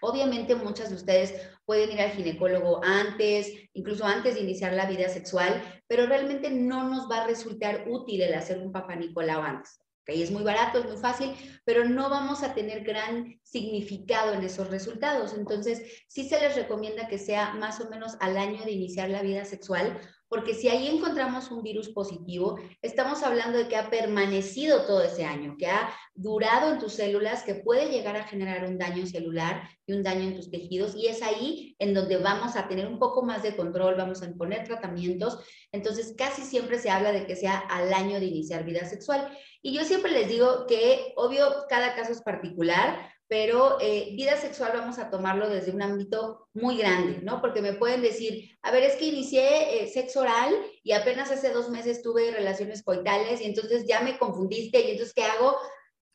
Obviamente 0.01 0.53
muchas 0.53 0.89
de 0.89 0.95
ustedes 0.95 1.33
pueden 1.65 1.91
ir 1.91 2.01
al 2.01 2.11
ginecólogo 2.11 2.81
antes, 2.83 3.51
incluso 3.73 4.05
antes 4.05 4.35
de 4.35 4.41
iniciar 4.41 4.73
la 4.73 4.85
vida 4.85 5.09
sexual, 5.09 5.59
pero 5.87 6.05
realmente 6.05 6.51
no 6.51 6.87
nos 6.87 7.09
va 7.09 7.23
a 7.23 7.27
resultar 7.27 7.85
útil 7.87 8.21
el 8.21 8.35
hacer 8.35 8.59
un 8.59 8.71
papá 8.71 8.95
Nicolau 8.95 9.41
antes. 9.41 9.79
Es 10.07 10.31
muy 10.31 10.43
barato, 10.43 10.79
es 10.79 10.85
muy 10.85 10.97
fácil, 10.97 11.33
pero 11.65 11.83
no 11.85 12.09
vamos 12.09 12.41
a 12.43 12.53
tener 12.53 12.83
gran 12.83 13.39
significado 13.43 14.33
en 14.33 14.43
esos 14.43 14.69
resultados. 14.69 15.33
Entonces, 15.33 16.03
sí 16.07 16.27
se 16.27 16.39
les 16.39 16.55
recomienda 16.55 17.07
que 17.07 17.17
sea 17.17 17.53
más 17.53 17.81
o 17.81 17.89
menos 17.89 18.15
al 18.21 18.37
año 18.37 18.63
de 18.63 18.71
iniciar 18.71 19.09
la 19.09 19.21
vida 19.21 19.43
sexual 19.43 19.99
porque 20.29 20.53
si 20.53 20.67
ahí 20.67 20.87
encontramos 20.87 21.51
un 21.51 21.63
virus 21.63 21.89
positivo, 21.89 22.59
estamos 22.81 23.23
hablando 23.23 23.57
de 23.57 23.67
que 23.67 23.77
ha 23.77 23.89
permanecido 23.89 24.85
todo 24.85 25.01
ese 25.01 25.25
año, 25.25 25.55
que 25.57 25.67
ha 25.67 25.93
durado 26.13 26.71
en 26.71 26.79
tus 26.79 26.93
células, 26.93 27.43
que 27.43 27.55
puede 27.55 27.89
llegar 27.89 28.17
a 28.17 28.27
generar 28.27 28.65
un 28.65 28.77
daño 28.77 29.05
celular 29.05 29.69
y 29.85 29.93
un 29.93 30.03
daño 30.03 30.23
en 30.23 30.35
tus 30.35 30.51
tejidos, 30.51 30.95
y 30.95 31.07
es 31.07 31.21
ahí 31.21 31.75
en 31.79 31.93
donde 31.93 32.17
vamos 32.17 32.55
a 32.55 32.67
tener 32.67 32.87
un 32.87 32.99
poco 32.99 33.23
más 33.23 33.43
de 33.43 33.55
control, 33.55 33.95
vamos 33.95 34.21
a 34.21 34.25
imponer 34.25 34.65
tratamientos. 34.65 35.39
Entonces, 35.71 36.13
casi 36.17 36.41
siempre 36.41 36.79
se 36.79 36.89
habla 36.89 37.11
de 37.11 37.25
que 37.25 37.35
sea 37.35 37.57
al 37.57 37.93
año 37.93 38.19
de 38.19 38.25
iniciar 38.25 38.65
vida 38.65 38.85
sexual. 38.85 39.31
Y 39.61 39.73
yo 39.73 39.83
siempre 39.83 40.11
les 40.11 40.27
digo 40.27 40.65
que, 40.67 41.13
obvio, 41.15 41.65
cada 41.69 41.95
caso 41.95 42.11
es 42.11 42.21
particular, 42.21 43.11
pero 43.27 43.77
eh, 43.81 44.13
vida 44.15 44.37
sexual 44.37 44.71
vamos 44.73 44.99
a 44.99 45.09
tomarlo 45.09 45.49
desde 45.49 45.71
un 45.71 45.81
ámbito 45.81 46.47
muy 46.53 46.77
grande, 46.77 47.19
¿no? 47.23 47.41
Porque 47.41 47.61
me 47.61 47.73
pueden 47.73 48.01
decir, 48.01 48.57
a 48.61 48.71
ver, 48.71 48.83
es 48.83 48.95
que 48.95 49.05
inicié 49.05 49.83
eh, 49.83 49.87
sexo 49.87 50.21
oral 50.21 50.55
y 50.81 50.93
apenas 50.93 51.29
hace 51.31 51.51
dos 51.51 51.69
meses 51.69 52.01
tuve 52.01 52.31
relaciones 52.31 52.83
coitales 52.83 53.41
y 53.41 53.45
entonces 53.45 53.85
ya 53.85 53.99
me 53.99 54.17
confundiste 54.17 54.79
y 54.79 54.91
entonces, 54.91 55.13
¿qué 55.13 55.23
hago? 55.23 55.57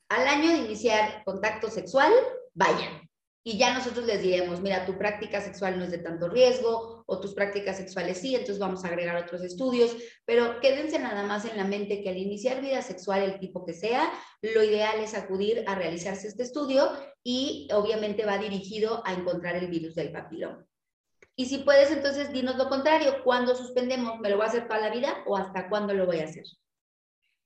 Al 0.08 0.26
año 0.26 0.50
de 0.50 0.58
iniciar 0.58 1.22
contacto 1.24 1.70
sexual, 1.70 2.12
vayan, 2.54 3.01
y 3.44 3.58
ya 3.58 3.74
nosotros 3.74 4.06
les 4.06 4.22
diremos, 4.22 4.60
mira, 4.60 4.86
tu 4.86 4.96
práctica 4.96 5.40
sexual 5.40 5.76
no 5.76 5.84
es 5.84 5.90
de 5.90 5.98
tanto 5.98 6.28
riesgo 6.28 7.02
o 7.06 7.20
tus 7.20 7.34
prácticas 7.34 7.76
sexuales 7.76 8.18
sí, 8.18 8.34
entonces 8.34 8.60
vamos 8.60 8.84
a 8.84 8.88
agregar 8.88 9.16
otros 9.16 9.42
estudios, 9.42 9.96
pero 10.24 10.60
quédense 10.60 10.98
nada 11.00 11.24
más 11.24 11.44
en 11.44 11.56
la 11.56 11.64
mente 11.64 12.02
que 12.02 12.10
al 12.10 12.18
iniciar 12.18 12.60
vida 12.60 12.82
sexual, 12.82 13.22
el 13.22 13.40
tipo 13.40 13.64
que 13.66 13.74
sea, 13.74 14.12
lo 14.42 14.62
ideal 14.62 15.00
es 15.00 15.14
acudir 15.14 15.64
a 15.66 15.74
realizarse 15.74 16.28
este 16.28 16.44
estudio 16.44 16.88
y 17.24 17.68
obviamente 17.72 18.24
va 18.24 18.38
dirigido 18.38 19.02
a 19.04 19.12
encontrar 19.12 19.56
el 19.56 19.66
virus 19.66 19.96
del 19.96 20.12
papiloma. 20.12 20.64
Y 21.34 21.46
si 21.46 21.58
puedes, 21.58 21.90
entonces 21.90 22.32
dinos 22.32 22.56
lo 22.56 22.68
contrario, 22.68 23.24
¿cuándo 23.24 23.56
suspendemos? 23.56 24.20
¿Me 24.20 24.28
lo 24.30 24.36
voy 24.36 24.44
a 24.46 24.48
hacer 24.48 24.68
toda 24.68 24.80
la 24.80 24.90
vida 24.90 25.24
o 25.26 25.36
hasta 25.36 25.68
cuándo 25.68 25.94
lo 25.94 26.06
voy 26.06 26.20
a 26.20 26.24
hacer? 26.24 26.44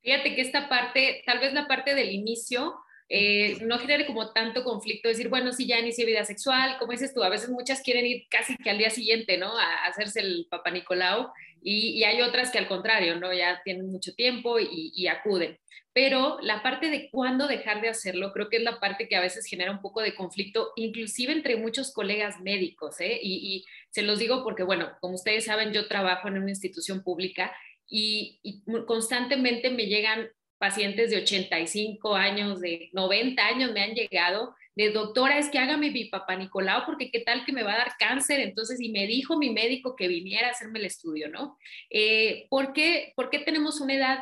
Fíjate 0.02 0.34
que 0.34 0.42
esta 0.42 0.68
parte, 0.68 1.22
tal 1.24 1.38
vez 1.38 1.52
la 1.52 1.66
parte 1.66 1.94
del 1.94 2.10
inicio, 2.10 2.74
eh, 3.08 3.58
no 3.62 3.78
genere 3.78 4.04
como 4.04 4.32
tanto 4.32 4.64
conflicto, 4.64 5.08
decir, 5.08 5.28
bueno, 5.28 5.52
si 5.52 5.66
ya 5.66 5.78
inicié 5.78 6.04
vida 6.04 6.24
sexual, 6.24 6.76
como 6.78 6.92
dices 6.92 7.14
tú, 7.14 7.22
a 7.22 7.28
veces 7.28 7.50
muchas 7.50 7.80
quieren 7.82 8.04
ir 8.04 8.26
casi 8.28 8.56
que 8.56 8.70
al 8.70 8.78
día 8.78 8.90
siguiente, 8.90 9.38
¿no? 9.38 9.56
A 9.56 9.84
hacerse 9.84 10.20
el 10.20 10.46
Papa 10.50 10.70
Nicolau 10.70 11.28
y, 11.62 12.02
hay 12.04 12.20
otras 12.22 12.50
que 12.50 12.58
al 12.58 12.68
contrario, 12.68 13.16
¿no? 13.18 13.32
Ya 13.32 13.60
tienen 13.64 13.90
mucho 13.90 14.14
tiempo 14.14 14.58
y, 14.58 15.06
acuden. 15.06 15.58
Pero 15.92 16.38
la 16.42 16.62
parte 16.62 16.90
de 16.90 17.08
cuándo 17.10 17.46
dejar 17.46 17.80
de 17.80 17.88
hacerlo, 17.88 18.32
creo 18.32 18.48
que 18.48 18.58
es 18.58 18.62
la 18.62 18.80
parte 18.80 19.08
que 19.08 19.16
a 19.16 19.20
veces 19.20 19.46
genera 19.46 19.70
un 19.70 19.80
poco 19.80 20.02
de 20.02 20.14
conflicto, 20.14 20.72
inclusive 20.76 21.32
entre 21.32 21.56
muchos 21.56 21.92
colegas 21.92 22.40
médicos, 22.40 23.00
¿eh? 23.00 23.18
Y, 23.22 23.64
se 23.90 24.02
los 24.02 24.18
digo 24.18 24.42
porque, 24.42 24.64
bueno, 24.64 24.90
como 25.00 25.14
ustedes 25.14 25.44
saben, 25.44 25.72
yo 25.72 25.86
trabajo 25.86 26.28
en 26.28 26.38
una 26.38 26.50
institución 26.50 27.02
pública 27.02 27.56
y, 27.88 28.40
y, 28.42 28.62
constantemente 28.84 29.70
me 29.70 29.86
llegan 29.86 30.28
pacientes 30.58 31.10
de 31.10 31.18
85 31.18 32.14
años, 32.14 32.60
de 32.60 32.90
90 32.92 33.46
años 33.46 33.72
me 33.72 33.82
han 33.82 33.94
llegado, 33.94 34.54
de 34.74 34.90
doctora, 34.90 35.38
es 35.38 35.48
que 35.48 35.58
hágame 35.58 35.90
mi 35.90 36.06
papá 36.06 36.36
Nicolau 36.36 36.84
porque 36.84 37.10
qué 37.10 37.20
tal 37.20 37.44
que 37.44 37.52
me 37.52 37.62
va 37.62 37.74
a 37.74 37.78
dar 37.78 37.92
cáncer. 37.98 38.40
Entonces, 38.40 38.80
y 38.80 38.90
me 38.90 39.06
dijo 39.06 39.38
mi 39.38 39.50
médico 39.50 39.96
que 39.96 40.08
viniera 40.08 40.48
a 40.48 40.50
hacerme 40.50 40.78
el 40.78 40.84
estudio, 40.84 41.30
¿no? 41.30 41.56
Eh, 41.90 42.46
¿por, 42.50 42.72
qué, 42.72 43.12
¿Por 43.16 43.30
qué 43.30 43.38
tenemos 43.38 43.80
una 43.80 43.94
edad 43.94 44.18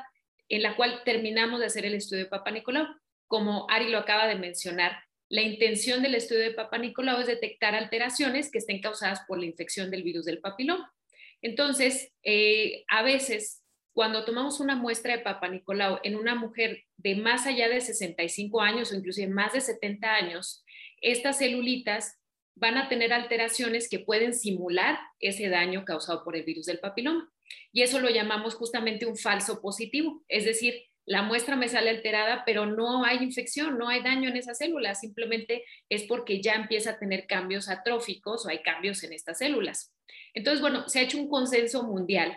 en 0.48 0.62
la 0.62 0.76
cual 0.76 1.02
terminamos 1.04 1.60
de 1.60 1.66
hacer 1.66 1.84
el 1.86 1.94
estudio 1.94 2.24
de 2.24 2.30
papá 2.30 2.52
Nicolau? 2.52 2.86
Como 3.26 3.66
Ari 3.68 3.88
lo 3.88 3.98
acaba 3.98 4.28
de 4.28 4.36
mencionar, 4.36 4.96
la 5.34 5.42
intención 5.42 6.00
del 6.00 6.14
estudio 6.14 6.42
de 6.42 6.52
Papa 6.52 6.78
Nicolau 6.78 7.20
es 7.20 7.26
detectar 7.26 7.74
alteraciones 7.74 8.52
que 8.52 8.58
estén 8.58 8.80
causadas 8.80 9.22
por 9.26 9.38
la 9.38 9.46
infección 9.46 9.90
del 9.90 10.04
virus 10.04 10.26
del 10.26 10.38
papiloma. 10.38 10.94
Entonces, 11.42 12.12
eh, 12.22 12.84
a 12.86 13.02
veces, 13.02 13.63
cuando 13.94 14.24
tomamos 14.24 14.60
una 14.60 14.74
muestra 14.74 15.16
de 15.16 15.22
Papa 15.22 15.48
Nicolau 15.48 16.00
en 16.02 16.16
una 16.16 16.34
mujer 16.34 16.84
de 16.96 17.14
más 17.14 17.46
allá 17.46 17.68
de 17.68 17.80
65 17.80 18.60
años 18.60 18.90
o 18.90 18.96
inclusive 18.96 19.28
más 19.28 19.52
de 19.52 19.60
70 19.60 20.14
años, 20.14 20.64
estas 21.00 21.38
celulitas 21.38 22.18
van 22.56 22.76
a 22.76 22.88
tener 22.88 23.12
alteraciones 23.12 23.88
que 23.88 24.00
pueden 24.00 24.34
simular 24.34 24.98
ese 25.20 25.48
daño 25.48 25.84
causado 25.84 26.24
por 26.24 26.36
el 26.36 26.42
virus 26.42 26.66
del 26.66 26.80
papiloma. 26.80 27.32
Y 27.72 27.82
eso 27.82 28.00
lo 28.00 28.10
llamamos 28.10 28.54
justamente 28.54 29.06
un 29.06 29.16
falso 29.16 29.60
positivo, 29.60 30.24
es 30.28 30.44
decir, 30.44 30.74
la 31.06 31.22
muestra 31.22 31.54
me 31.54 31.68
sale 31.68 31.90
alterada, 31.90 32.44
pero 32.46 32.64
no 32.64 33.04
hay 33.04 33.18
infección, 33.18 33.78
no 33.78 33.88
hay 33.88 34.02
daño 34.02 34.28
en 34.30 34.36
esa 34.36 34.54
célula, 34.54 34.94
simplemente 34.94 35.64
es 35.90 36.04
porque 36.04 36.40
ya 36.40 36.54
empieza 36.54 36.92
a 36.92 36.98
tener 36.98 37.26
cambios 37.26 37.68
atróficos 37.68 38.44
o 38.44 38.48
hay 38.48 38.62
cambios 38.62 39.04
en 39.04 39.12
estas 39.12 39.38
células. 39.38 39.94
Entonces, 40.32 40.62
bueno, 40.62 40.88
se 40.88 41.00
ha 41.00 41.02
hecho 41.02 41.18
un 41.18 41.28
consenso 41.28 41.82
mundial. 41.82 42.36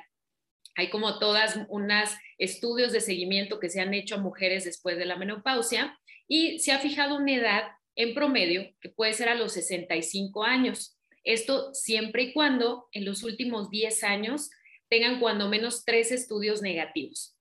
Hay 0.78 0.90
como 0.90 1.20
todas 1.20 1.60
unas 1.68 2.16
estudios 2.38 2.92
de 2.92 3.02
seguimiento 3.02 3.60
que 3.60 3.70
se 3.70 3.82
han 3.82 3.94
hecho 3.94 4.16
a 4.16 4.20
mujeres 4.20 4.64
después 4.64 4.98
de 4.98 5.06
la 5.06 5.18
menopausia 5.18 5.98
y 6.28 6.60
se 6.60 6.72
ha 6.72 6.80
fijado 6.80 7.18
una 7.18 7.34
edad 7.34 7.64
en 7.96 8.14
promedio 8.14 8.70
que 8.80 8.90
puede 8.90 9.14
ser 9.14 9.28
a 9.28 9.36
los 9.36 9.54
65 9.54 10.44
años. 10.44 10.98
Esto 11.24 11.74
siempre 11.74 12.24
y 12.24 12.34
cuando 12.34 12.88
en 12.92 13.06
los 13.06 13.24
últimos 13.24 13.70
10 13.72 14.04
años 14.04 14.52
tengan 14.88 15.20
cuando 15.20 15.50
menos 15.50 15.84
tres 15.84 16.12
estudios 16.12 16.62
negativos, 16.62 17.36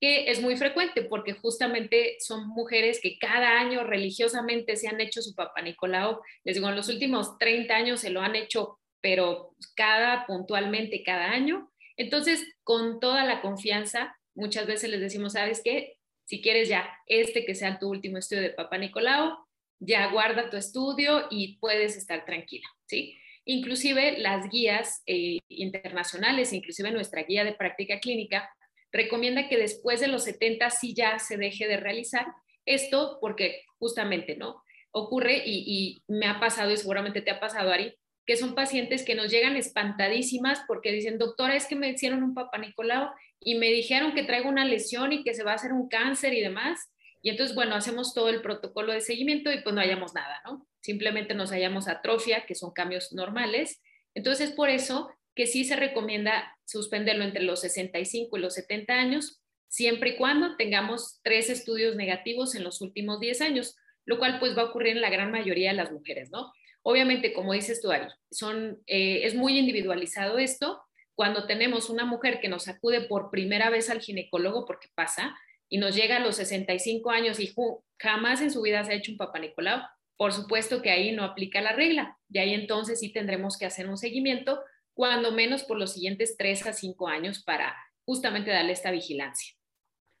que 0.00 0.30
es 0.30 0.42
muy 0.42 0.56
frecuente 0.56 1.02
porque 1.02 1.34
justamente 1.34 2.16
son 2.18 2.48
mujeres 2.48 3.00
que 3.00 3.18
cada 3.18 3.58
año 3.60 3.84
religiosamente 3.84 4.76
se 4.76 4.88
han 4.88 5.00
hecho 5.00 5.22
su 5.22 5.34
papá 5.34 5.62
Nicolau. 5.62 6.20
Les 6.44 6.56
digo, 6.56 6.68
en 6.68 6.76
los 6.76 6.88
últimos 6.88 7.38
30 7.38 7.74
años 7.74 8.00
se 8.00 8.10
lo 8.10 8.20
han 8.20 8.34
hecho, 8.34 8.80
pero 9.00 9.54
cada 9.76 10.26
puntualmente 10.26 11.02
cada 11.04 11.30
año. 11.30 11.70
Entonces, 12.00 12.42
con 12.64 12.98
toda 12.98 13.26
la 13.26 13.42
confianza, 13.42 14.16
muchas 14.34 14.66
veces 14.66 14.88
les 14.88 15.02
decimos, 15.02 15.34
¿sabes 15.34 15.60
qué? 15.62 15.98
Si 16.24 16.40
quieres 16.40 16.66
ya 16.66 16.90
este 17.06 17.44
que 17.44 17.54
sea 17.54 17.78
tu 17.78 17.90
último 17.90 18.16
estudio 18.16 18.40
de 18.40 18.54
papá 18.54 18.78
Nicolau, 18.78 19.36
ya 19.80 20.10
guarda 20.10 20.48
tu 20.48 20.56
estudio 20.56 21.26
y 21.30 21.58
puedes 21.58 21.98
estar 21.98 22.24
tranquila, 22.24 22.66
¿sí? 22.86 23.18
Inclusive 23.44 24.16
las 24.16 24.48
guías 24.48 25.02
eh, 25.04 25.40
internacionales, 25.50 26.54
inclusive 26.54 26.90
nuestra 26.90 27.24
guía 27.24 27.44
de 27.44 27.52
práctica 27.52 28.00
clínica, 28.00 28.48
recomienda 28.90 29.50
que 29.50 29.58
después 29.58 30.00
de 30.00 30.08
los 30.08 30.24
70 30.24 30.70
sí 30.70 30.94
ya 30.94 31.18
se 31.18 31.36
deje 31.36 31.68
de 31.68 31.76
realizar 31.76 32.28
esto 32.64 33.18
porque 33.20 33.64
justamente, 33.78 34.36
¿no? 34.36 34.62
Ocurre 34.90 35.42
y, 35.44 36.02
me 36.08 36.28
ha 36.28 36.40
pasado 36.40 36.70
y 36.70 36.78
seguramente 36.78 37.20
te 37.20 37.30
ha 37.30 37.40
pasado, 37.40 37.70
Ari, 37.70 37.94
que 38.30 38.36
son 38.36 38.54
pacientes 38.54 39.04
que 39.04 39.16
nos 39.16 39.28
llegan 39.28 39.56
espantadísimas 39.56 40.62
porque 40.68 40.92
dicen, 40.92 41.18
doctora, 41.18 41.56
es 41.56 41.66
que 41.66 41.74
me 41.74 41.88
hicieron 41.88 42.22
un 42.22 42.32
papá 42.32 42.58
Nicolau 42.58 43.10
y 43.40 43.56
me 43.56 43.66
dijeron 43.70 44.14
que 44.14 44.22
traigo 44.22 44.48
una 44.48 44.64
lesión 44.64 45.12
y 45.12 45.24
que 45.24 45.34
se 45.34 45.42
va 45.42 45.50
a 45.50 45.54
hacer 45.56 45.72
un 45.72 45.88
cáncer 45.88 46.32
y 46.34 46.40
demás. 46.40 46.78
Y 47.22 47.30
entonces, 47.30 47.56
bueno, 47.56 47.74
hacemos 47.74 48.14
todo 48.14 48.28
el 48.28 48.40
protocolo 48.40 48.92
de 48.92 49.00
seguimiento 49.00 49.50
y 49.50 49.62
pues 49.62 49.74
no 49.74 49.80
hallamos 49.80 50.14
nada, 50.14 50.40
¿no? 50.44 50.64
Simplemente 50.80 51.34
nos 51.34 51.50
hallamos 51.50 51.88
atrofia, 51.88 52.46
que 52.46 52.54
son 52.54 52.70
cambios 52.70 53.12
normales. 53.12 53.82
Entonces, 54.14 54.52
por 54.52 54.70
eso 54.70 55.10
que 55.34 55.48
sí 55.48 55.64
se 55.64 55.74
recomienda 55.74 56.56
suspenderlo 56.64 57.24
entre 57.24 57.42
los 57.42 57.62
65 57.62 58.36
y 58.36 58.40
los 58.40 58.54
70 58.54 58.94
años, 58.94 59.42
siempre 59.66 60.10
y 60.10 60.16
cuando 60.16 60.54
tengamos 60.54 61.18
tres 61.24 61.50
estudios 61.50 61.96
negativos 61.96 62.54
en 62.54 62.62
los 62.62 62.80
últimos 62.80 63.18
10 63.18 63.40
años, 63.40 63.76
lo 64.04 64.20
cual 64.20 64.38
pues 64.38 64.56
va 64.56 64.62
a 64.62 64.66
ocurrir 64.66 64.92
en 64.92 65.00
la 65.00 65.10
gran 65.10 65.32
mayoría 65.32 65.70
de 65.70 65.76
las 65.76 65.90
mujeres, 65.90 66.30
¿no? 66.30 66.52
Obviamente, 66.82 67.32
como 67.32 67.52
dices 67.52 67.80
tú, 67.80 67.90
Ari, 67.90 68.06
son, 68.30 68.82
eh, 68.86 69.20
es 69.24 69.34
muy 69.34 69.58
individualizado 69.58 70.38
esto. 70.38 70.82
Cuando 71.14 71.46
tenemos 71.46 71.90
una 71.90 72.04
mujer 72.04 72.40
que 72.40 72.48
nos 72.48 72.68
acude 72.68 73.02
por 73.02 73.30
primera 73.30 73.68
vez 73.70 73.90
al 73.90 74.00
ginecólogo, 74.00 74.64
porque 74.64 74.88
pasa, 74.94 75.36
y 75.68 75.78
nos 75.78 75.94
llega 75.94 76.16
a 76.16 76.20
los 76.20 76.36
65 76.36 77.10
años 77.10 77.38
y 77.38 77.54
jamás 77.98 78.40
en 78.40 78.50
su 78.50 78.62
vida 78.62 78.84
se 78.84 78.92
ha 78.92 78.96
hecho 78.96 79.12
un 79.12 79.18
papá 79.18 79.38
Nicolau, 79.38 79.80
por 80.16 80.32
supuesto 80.32 80.82
que 80.82 80.90
ahí 80.90 81.12
no 81.12 81.24
aplica 81.24 81.60
la 81.60 81.72
regla. 81.72 82.18
Y 82.28 82.38
ahí 82.38 82.52
entonces 82.52 83.00
sí 83.00 83.12
tendremos 83.12 83.56
que 83.56 83.66
hacer 83.66 83.88
un 83.88 83.96
seguimiento, 83.96 84.60
cuando 84.92 85.32
menos 85.32 85.64
por 85.64 85.78
los 85.78 85.92
siguientes 85.94 86.36
3 86.36 86.66
a 86.66 86.72
5 86.72 87.08
años 87.08 87.42
para 87.42 87.74
justamente 88.04 88.50
darle 88.50 88.72
esta 88.72 88.90
vigilancia. 88.90 89.54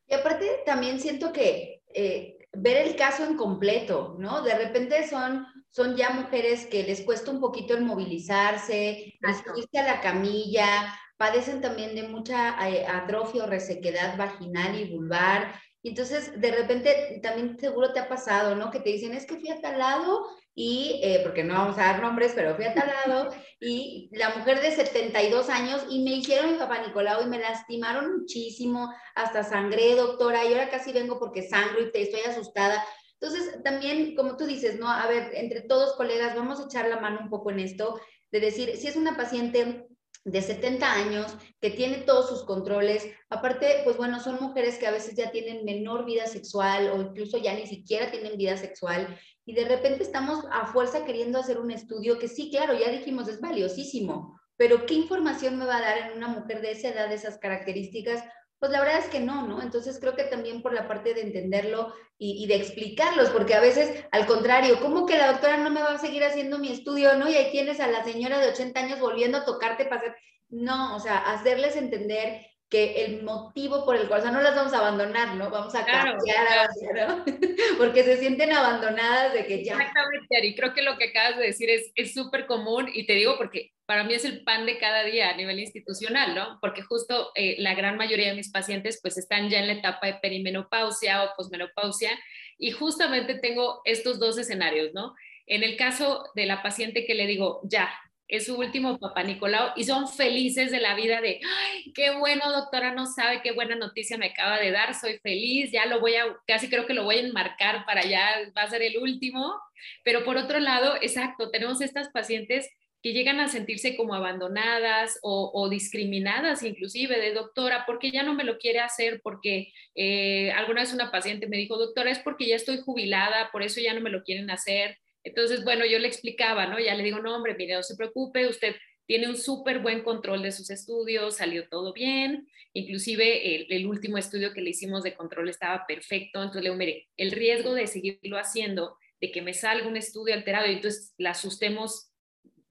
Y 0.08 0.14
aparte 0.14 0.46
también 0.64 1.00
siento 1.00 1.32
que 1.32 1.82
eh, 1.92 2.38
ver 2.52 2.86
el 2.86 2.96
caso 2.96 3.24
en 3.24 3.36
completo, 3.36 4.16
¿no? 4.18 4.42
De 4.42 4.56
repente 4.56 5.06
son, 5.06 5.46
son 5.70 5.96
ya 5.96 6.10
mujeres 6.10 6.66
que 6.66 6.82
les 6.82 7.02
cuesta 7.02 7.30
un 7.30 7.40
poquito 7.40 7.74
el 7.74 7.84
movilizarse, 7.84 9.14
subirse 9.44 9.78
a 9.78 9.84
la 9.84 10.00
camilla, 10.00 10.94
padecen 11.16 11.60
también 11.60 11.94
de 11.94 12.04
mucha 12.04 12.56
eh, 12.68 12.86
atrofia 12.86 13.44
o 13.44 13.46
resequedad 13.46 14.16
vaginal 14.16 14.78
y 14.78 14.90
vulvar. 14.90 15.54
Y 15.82 15.90
entonces, 15.90 16.38
de 16.40 16.50
repente, 16.50 17.20
también 17.22 17.58
seguro 17.58 17.92
te 17.92 18.00
ha 18.00 18.08
pasado, 18.08 18.54
¿no? 18.54 18.70
Que 18.70 18.80
te 18.80 18.90
dicen, 18.90 19.14
es 19.14 19.26
que 19.26 19.36
fui 19.38 19.50
a 19.50 19.60
tal 19.60 19.78
lado 19.78 20.26
y, 20.54 21.00
eh, 21.02 21.20
porque 21.22 21.44
no 21.44 21.54
vamos 21.54 21.78
a 21.78 21.82
dar 21.82 22.02
nombres, 22.02 22.32
pero 22.34 22.54
fui 22.56 22.64
a 22.64 22.74
tal 22.74 22.88
lado 22.88 23.30
y 23.60 24.10
la 24.12 24.30
mujer 24.30 24.60
de 24.60 24.72
72 24.72 25.48
años 25.48 25.86
y 25.88 26.02
me 26.02 26.10
hicieron 26.16 26.52
mi 26.52 26.58
papá 26.58 26.78
Nicolau 26.78 27.22
y 27.22 27.26
me 27.26 27.38
lastimaron 27.38 28.18
muchísimo, 28.18 28.92
hasta 29.14 29.44
sangré, 29.44 29.94
doctora, 29.94 30.44
y 30.44 30.52
ahora 30.52 30.68
casi 30.68 30.92
vengo 30.92 31.18
porque 31.18 31.48
sangro 31.48 31.80
y 31.82 31.92
te 31.92 32.02
estoy 32.02 32.20
asustada. 32.20 32.84
Entonces, 33.20 33.62
también, 33.62 34.14
como 34.14 34.36
tú 34.36 34.46
dices, 34.46 34.78
¿no? 34.78 34.88
A 34.90 35.06
ver, 35.06 35.32
entre 35.34 35.60
todos 35.60 35.94
colegas, 35.94 36.34
vamos 36.34 36.58
a 36.58 36.64
echar 36.64 36.88
la 36.88 37.00
mano 37.00 37.20
un 37.22 37.30
poco 37.30 37.50
en 37.50 37.60
esto, 37.60 38.00
de 38.32 38.40
decir, 38.40 38.76
si 38.76 38.86
es 38.86 38.96
una 38.96 39.16
paciente 39.16 39.86
de 40.24 40.42
70 40.42 40.92
años, 40.92 41.34
que 41.60 41.70
tiene 41.70 41.98
todos 41.98 42.28
sus 42.28 42.44
controles. 42.44 43.06
Aparte, 43.30 43.80
pues 43.84 43.96
bueno, 43.96 44.20
son 44.20 44.38
mujeres 44.40 44.78
que 44.78 44.86
a 44.86 44.90
veces 44.90 45.16
ya 45.16 45.30
tienen 45.30 45.64
menor 45.64 46.04
vida 46.04 46.26
sexual 46.26 46.90
o 46.90 47.00
incluso 47.00 47.38
ya 47.38 47.54
ni 47.54 47.66
siquiera 47.66 48.10
tienen 48.10 48.36
vida 48.36 48.56
sexual 48.56 49.18
y 49.46 49.54
de 49.54 49.64
repente 49.64 50.02
estamos 50.02 50.44
a 50.52 50.66
fuerza 50.66 51.04
queriendo 51.04 51.38
hacer 51.38 51.58
un 51.58 51.70
estudio 51.70 52.18
que 52.18 52.28
sí, 52.28 52.50
claro, 52.50 52.78
ya 52.78 52.90
dijimos, 52.90 53.28
es 53.28 53.40
valiosísimo, 53.40 54.38
pero 54.56 54.84
¿qué 54.86 54.94
información 54.94 55.58
me 55.58 55.64
va 55.64 55.78
a 55.78 55.80
dar 55.80 55.98
en 55.98 56.16
una 56.16 56.28
mujer 56.28 56.60
de 56.60 56.72
esa 56.72 56.90
edad, 56.90 57.08
de 57.08 57.14
esas 57.14 57.38
características? 57.38 58.22
Pues 58.60 58.70
la 58.72 58.80
verdad 58.80 58.98
es 58.98 59.06
que 59.06 59.20
no, 59.20 59.46
¿no? 59.46 59.62
Entonces 59.62 59.98
creo 59.98 60.14
que 60.14 60.24
también 60.24 60.60
por 60.60 60.74
la 60.74 60.86
parte 60.86 61.14
de 61.14 61.22
entenderlo 61.22 61.94
y, 62.18 62.46
de 62.46 62.56
explicarlos, 62.56 63.30
porque 63.30 63.54
a 63.54 63.60
veces 63.60 64.04
al 64.12 64.26
contrario, 64.26 64.78
¿cómo 64.80 65.06
que 65.06 65.16
la 65.16 65.32
doctora 65.32 65.56
no 65.56 65.70
me 65.70 65.82
va 65.82 65.92
a 65.92 65.98
seguir 65.98 66.22
haciendo 66.22 66.58
mi 66.58 66.70
estudio, 66.70 67.14
¿no? 67.16 67.30
Y 67.30 67.34
ahí 67.36 67.50
tienes 67.50 67.80
a 67.80 67.86
la 67.86 68.04
señora 68.04 68.38
de 68.38 68.48
80 68.48 68.78
años 68.78 69.00
volviendo 69.00 69.38
a 69.38 69.44
tocarte 69.46 69.86
para 69.86 70.02
hacer... 70.02 70.16
No, 70.50 70.94
o 70.94 71.00
sea, 71.00 71.18
hacerles 71.32 71.74
entender 71.76 72.46
que 72.68 73.04
el 73.04 73.22
motivo 73.22 73.86
por 73.86 73.96
el 73.96 74.08
cual, 74.08 74.20
o 74.20 74.22
sea, 74.22 74.32
no 74.32 74.42
las 74.42 74.54
vamos 74.54 74.74
a 74.74 74.78
abandonar, 74.78 75.34
¿no? 75.36 75.48
Vamos 75.48 75.74
a 75.74 75.86
cambiar, 75.86 76.68
¿no? 76.94 77.24
Porque 77.78 78.04
se 78.04 78.18
sienten 78.18 78.52
abandonadas 78.52 79.32
de 79.32 79.46
que 79.46 79.64
ya. 79.64 79.72
Exactamente, 79.72 80.36
Ari, 80.36 80.54
creo 80.54 80.74
que 80.74 80.82
lo 80.82 80.98
que 80.98 81.08
acabas 81.08 81.38
de 81.38 81.46
decir 81.46 81.70
es 81.70 82.12
súper 82.12 82.46
común 82.46 82.90
y 82.92 83.06
te 83.06 83.14
digo 83.14 83.36
porque 83.38 83.72
para 83.90 84.04
mí 84.04 84.14
es 84.14 84.24
el 84.24 84.44
pan 84.44 84.66
de 84.66 84.78
cada 84.78 85.02
día 85.02 85.30
a 85.30 85.36
nivel 85.36 85.58
institucional, 85.58 86.32
¿no? 86.32 86.58
Porque 86.60 86.80
justo 86.80 87.32
eh, 87.34 87.56
la 87.58 87.74
gran 87.74 87.96
mayoría 87.96 88.28
de 88.28 88.36
mis 88.36 88.48
pacientes 88.48 89.00
pues 89.02 89.18
están 89.18 89.50
ya 89.50 89.58
en 89.58 89.66
la 89.66 89.72
etapa 89.72 90.06
de 90.06 90.14
perimenopausia 90.14 91.24
o 91.24 91.34
posmenopausia 91.36 92.16
y 92.56 92.70
justamente 92.70 93.34
tengo 93.40 93.80
estos 93.84 94.20
dos 94.20 94.38
escenarios, 94.38 94.94
¿no? 94.94 95.16
En 95.44 95.64
el 95.64 95.76
caso 95.76 96.22
de 96.36 96.46
la 96.46 96.62
paciente 96.62 97.04
que 97.04 97.16
le 97.16 97.26
digo, 97.26 97.62
ya, 97.64 97.90
es 98.28 98.46
su 98.46 98.56
último 98.56 98.96
papá 99.00 99.24
Nicolau 99.24 99.72
y 99.74 99.82
son 99.82 100.06
felices 100.06 100.70
de 100.70 100.78
la 100.78 100.94
vida 100.94 101.20
de, 101.20 101.40
ay, 101.44 101.92
qué 101.92 102.16
bueno, 102.16 102.48
doctora, 102.52 102.94
no 102.94 103.06
sabe 103.06 103.42
qué 103.42 103.50
buena 103.50 103.74
noticia 103.74 104.16
me 104.16 104.26
acaba 104.26 104.60
de 104.60 104.70
dar, 104.70 104.94
soy 104.94 105.18
feliz, 105.18 105.72
ya 105.72 105.86
lo 105.86 105.98
voy 105.98 106.14
a, 106.14 106.26
casi 106.46 106.70
creo 106.70 106.86
que 106.86 106.94
lo 106.94 107.02
voy 107.02 107.16
a 107.16 107.22
enmarcar 107.22 107.84
para 107.86 108.04
ya, 108.04 108.24
va 108.56 108.62
a 108.62 108.70
ser 108.70 108.82
el 108.82 108.98
último. 108.98 109.60
Pero 110.04 110.22
por 110.24 110.36
otro 110.36 110.60
lado, 110.60 110.94
exacto, 111.02 111.50
tenemos 111.50 111.80
estas 111.80 112.10
pacientes 112.10 112.70
que 113.02 113.12
llegan 113.12 113.40
a 113.40 113.48
sentirse 113.48 113.96
como 113.96 114.14
abandonadas 114.14 115.18
o, 115.22 115.68
discriminadas 115.70 116.62
inclusive 116.62 117.18
de 117.18 117.32
doctora, 117.32 117.84
porque 117.86 118.10
ya 118.10 118.22
no 118.22 118.34
me 118.34 118.44
lo 118.44 118.58
quiere 118.58 118.80
hacer, 118.80 119.20
porque 119.22 119.72
eh, 119.94 120.50
alguna 120.52 120.82
vez 120.82 120.92
una 120.92 121.10
paciente 121.10 121.46
me 121.46 121.56
dijo, 121.56 121.78
doctora, 121.78 122.10
es 122.10 122.18
porque 122.18 122.46
ya 122.46 122.56
estoy 122.56 122.78
jubilada, 122.78 123.50
por 123.52 123.62
eso 123.62 123.80
ya 123.80 123.94
no 123.94 124.00
me 124.00 124.10
lo 124.10 124.22
quieren 124.22 124.50
hacer. 124.50 124.98
Entonces, 125.24 125.64
bueno, 125.64 125.84
yo 125.86 125.98
le 125.98 126.08
explicaba, 126.08 126.66
¿no? 126.66 126.78
Ya 126.78 126.94
le 126.94 127.02
digo, 127.02 127.20
no, 127.20 127.34
hombre, 127.34 127.54
mire, 127.54 127.74
no 127.74 127.82
se 127.82 127.96
preocupe, 127.96 128.46
usted 128.46 128.74
tiene 129.06 129.28
un 129.28 129.36
súper 129.36 129.80
buen 129.80 130.02
control 130.02 130.42
de 130.42 130.52
sus 130.52 130.70
estudios, 130.70 131.38
salió 131.38 131.68
todo 131.68 131.92
bien, 131.92 132.46
inclusive 132.74 133.74
el, 133.74 133.86
último 133.86 134.18
estudio 134.18 134.52
que 134.52 134.60
le 134.60 134.70
hicimos 134.70 135.02
de 135.02 135.14
control 135.14 135.48
estaba 135.48 135.84
perfecto, 135.86 136.38
entonces 136.38 136.62
le 136.62 136.68
digo, 136.68 136.76
mire, 136.76 137.08
el 137.16 137.32
riesgo 137.32 137.74
de 137.74 137.88
seguirlo 137.88 138.38
haciendo, 138.38 138.96
de 139.20 139.32
que 139.32 139.42
me 139.42 139.52
salga 139.52 139.88
un 139.88 139.96
estudio 139.96 140.32
alterado 140.32 140.68
y 140.68 140.74
entonces 140.74 141.12
la 141.18 141.30
asustemos 141.30 142.09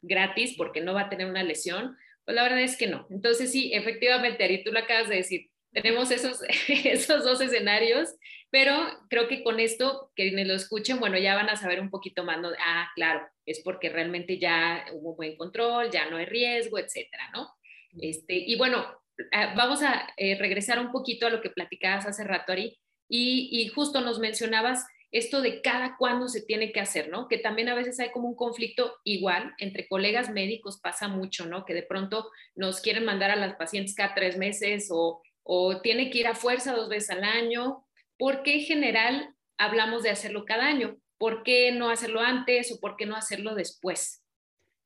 gratis 0.01 0.55
porque 0.57 0.81
no 0.81 0.93
va 0.93 1.01
a 1.01 1.09
tener 1.09 1.27
una 1.27 1.43
lesión, 1.43 1.97
pues 2.25 2.35
la 2.35 2.43
verdad 2.43 2.61
es 2.61 2.77
que 2.77 2.87
no. 2.87 3.07
Entonces 3.09 3.51
sí, 3.51 3.71
efectivamente, 3.73 4.43
Ari, 4.43 4.63
tú 4.63 4.71
lo 4.71 4.79
acabas 4.79 5.09
de 5.09 5.15
decir, 5.15 5.49
tenemos 5.71 6.11
esos, 6.11 6.41
esos 6.67 7.23
dos 7.23 7.41
escenarios 7.41 8.15
Pero 8.51 8.73
creo 9.09 9.27
que 9.27 9.43
con 9.43 9.59
esto, 9.59 10.11
que 10.15 10.31
me 10.31 10.45
lo 10.45 10.55
escuchen, 10.55 10.99
bueno, 10.99 11.17
ya 11.17 11.35
van 11.35 11.49
a 11.49 11.55
saber 11.55 11.79
un 11.79 11.89
poquito 11.89 12.23
más, 12.23 12.39
¿no? 12.39 12.49
Ah, 12.59 12.89
claro, 12.95 13.21
es 13.45 13.61
porque 13.63 13.89
realmente 13.89 14.39
ya 14.39 14.85
hubo 14.93 15.15
buen 15.15 15.37
control, 15.37 15.91
ya 15.91 16.09
no 16.09 16.17
hay 16.17 16.25
riesgo, 16.25 16.79
etcétera, 16.79 17.29
¿no? 17.33 17.47
Este, 18.01 18.35
y 18.35 18.55
bueno, 18.57 18.85
ah, 19.31 19.53
vamos 19.55 19.83
a 19.83 20.07
eh, 20.17 20.35
regresar 20.39 20.79
un 20.79 20.91
poquito 20.91 21.27
a 21.27 21.29
lo 21.29 21.41
que 21.41 21.51
platicabas 21.51 22.07
hace 22.07 22.23
rato, 22.23 22.51
Ari, 22.51 22.79
y, 23.07 23.49
y 23.51 23.67
justo 23.67 24.01
nos 24.01 24.19
mencionabas 24.19 24.85
esto 25.11 25.41
de 25.41 25.61
cada 25.61 25.97
cuándo 25.97 26.27
se 26.27 26.41
tiene 26.41 26.71
que 26.71 26.79
hacer, 26.79 27.09
¿no? 27.09 27.27
Que 27.27 27.37
también 27.37 27.69
a 27.69 27.75
veces 27.75 27.99
hay 27.99 28.11
como 28.11 28.27
un 28.27 28.35
conflicto 28.35 28.97
igual 29.03 29.53
entre 29.57 29.87
colegas 29.87 30.29
médicos, 30.29 30.79
pasa 30.79 31.07
mucho, 31.07 31.45
¿no? 31.45 31.65
Que 31.65 31.73
de 31.73 31.83
pronto 31.83 32.29
nos 32.55 32.79
quieren 32.79 33.05
mandar 33.05 33.31
a 33.31 33.35
las 33.35 33.55
pacientes 33.55 33.95
cada 33.95 34.13
tres 34.13 34.37
meses 34.37 34.89
o, 34.91 35.21
tiene 35.81 36.11
que 36.11 36.19
ir 36.19 36.27
a 36.27 36.35
fuerza 36.35 36.73
dos 36.73 36.89
veces 36.89 37.09
al 37.09 37.23
año. 37.23 37.83
¿Por 38.19 38.43
qué 38.43 38.59
en 38.59 38.65
general 38.65 39.33
hablamos 39.57 40.03
de 40.03 40.11
hacerlo 40.11 40.45
cada 40.45 40.67
año? 40.67 40.97
¿Por 41.17 41.41
qué 41.41 41.71
no 41.71 41.89
hacerlo 41.89 42.21
antes 42.21 42.71
o 42.71 42.79
por 42.79 42.95
qué 42.95 43.07
no 43.07 43.15
hacerlo 43.15 43.55
después? 43.55 44.23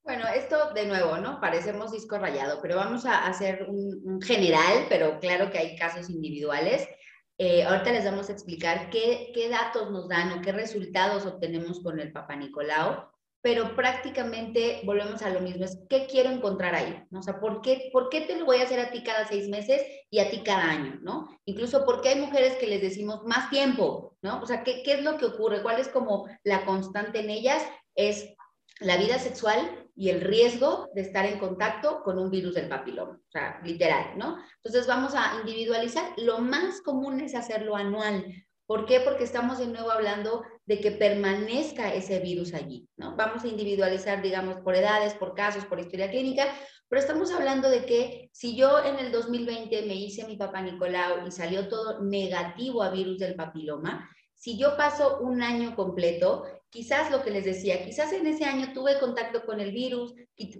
Bueno, 0.03 0.25
esto 0.29 0.73
de 0.73 0.85
nuevo, 0.85 1.17
¿no? 1.17 1.41
Parecemos 1.41 1.91
disco 1.91 2.17
rayado, 2.17 2.59
pero 2.61 2.77
vamos 2.77 3.05
a 3.05 3.25
hacer 3.25 3.65
un 3.67 4.21
general, 4.21 4.85
pero 4.87 5.19
claro 5.19 5.51
que 5.51 5.57
hay 5.57 5.75
casos 5.75 6.09
individuales. 6.09 6.87
Eh, 7.37 7.63
ahorita 7.63 7.91
les 7.91 8.05
vamos 8.05 8.29
a 8.29 8.33
explicar 8.33 8.89
qué, 8.89 9.31
qué 9.33 9.49
datos 9.49 9.89
nos 9.89 10.07
dan 10.07 10.31
o 10.31 10.41
qué 10.41 10.51
resultados 10.51 11.25
obtenemos 11.25 11.79
con 11.81 11.99
el 11.99 12.11
Papa 12.11 12.35
Nicolau, 12.35 13.09
pero 13.41 13.75
prácticamente 13.75 14.81
volvemos 14.85 15.21
a 15.21 15.29
lo 15.29 15.41
mismo, 15.41 15.65
es 15.65 15.77
qué 15.89 16.07
quiero 16.07 16.29
encontrar 16.29 16.75
ahí, 16.75 17.03
¿no? 17.09 17.19
O 17.19 17.23
sea, 17.23 17.39
¿por 17.39 17.61
qué, 17.61 17.89
¿por 17.91 18.09
qué 18.09 18.21
te 18.21 18.37
lo 18.37 18.45
voy 18.45 18.57
a 18.57 18.63
hacer 18.63 18.79
a 18.79 18.91
ti 18.91 19.03
cada 19.03 19.27
seis 19.27 19.49
meses 19.49 19.81
y 20.09 20.19
a 20.19 20.29
ti 20.29 20.43
cada 20.43 20.69
año, 20.69 20.99
¿no? 21.01 21.27
Incluso 21.45 21.83
porque 21.85 22.09
hay 22.09 22.19
mujeres 22.21 22.55
que 22.55 22.67
les 22.67 22.81
decimos 22.81 23.23
más 23.25 23.49
tiempo, 23.49 24.15
¿no? 24.21 24.41
O 24.41 24.45
sea, 24.45 24.63
¿qué, 24.63 24.81
qué 24.83 24.93
es 24.93 25.03
lo 25.03 25.17
que 25.17 25.25
ocurre? 25.25 25.61
¿Cuál 25.61 25.79
es 25.79 25.89
como 25.89 26.27
la 26.43 26.65
constante 26.65 27.19
en 27.19 27.31
ellas? 27.31 27.61
Es 27.95 28.33
la 28.79 28.95
vida 28.95 29.19
sexual 29.19 29.82
y 29.95 30.09
el 30.09 30.21
riesgo 30.21 30.89
de 30.95 31.01
estar 31.01 31.25
en 31.25 31.39
contacto 31.39 32.01
con 32.03 32.17
un 32.17 32.31
virus 32.31 32.55
del 32.55 32.67
papiloma, 32.67 33.13
o 33.13 33.31
sea, 33.31 33.61
literal, 33.63 34.17
¿no? 34.17 34.37
Entonces 34.57 34.87
vamos 34.87 35.13
a 35.15 35.39
individualizar. 35.39 36.13
Lo 36.17 36.39
más 36.39 36.81
común 36.81 37.19
es 37.21 37.35
hacerlo 37.35 37.75
anual. 37.75 38.25
¿Por 38.65 38.85
qué? 38.85 39.01
Porque 39.01 39.23
estamos 39.23 39.59
de 39.59 39.67
nuevo 39.67 39.91
hablando 39.91 40.43
de 40.65 40.79
que 40.79 40.91
permanezca 40.91 41.93
ese 41.93 42.19
virus 42.19 42.53
allí, 42.53 42.87
¿no? 42.97 43.15
Vamos 43.15 43.43
a 43.43 43.47
individualizar, 43.47 44.21
digamos, 44.21 44.61
por 44.61 44.75
edades, 44.75 45.13
por 45.13 45.35
casos, 45.35 45.65
por 45.65 45.79
historia 45.79 46.09
clínica, 46.09 46.47
pero 46.89 47.01
estamos 47.01 47.31
hablando 47.31 47.69
de 47.69 47.85
que 47.85 48.29
si 48.31 48.55
yo 48.55 48.83
en 48.83 48.97
el 48.97 49.11
2020 49.11 49.83
me 49.83 49.95
hice 49.95 50.25
mi 50.25 50.37
papá 50.37 50.61
Nicolau 50.61 51.27
y 51.27 51.31
salió 51.31 51.67
todo 51.67 52.01
negativo 52.03 52.83
a 52.83 52.89
virus 52.89 53.19
del 53.19 53.35
papiloma, 53.35 54.09
si 54.35 54.57
yo 54.57 54.75
paso 54.77 55.19
un 55.19 55.41
año 55.41 55.75
completo, 55.75 56.45
quizás 56.73 57.11
lo 57.11 57.21
que 57.21 57.29
les 57.29 57.45
decía, 57.45 57.85
quizás 57.85 58.11
en 58.13 58.25
ese 58.25 58.45
año 58.45 58.73
tuve 58.73 58.99
contacto 58.99 59.45
con 59.45 59.59
el 59.59 59.71
virus, 59.71 60.15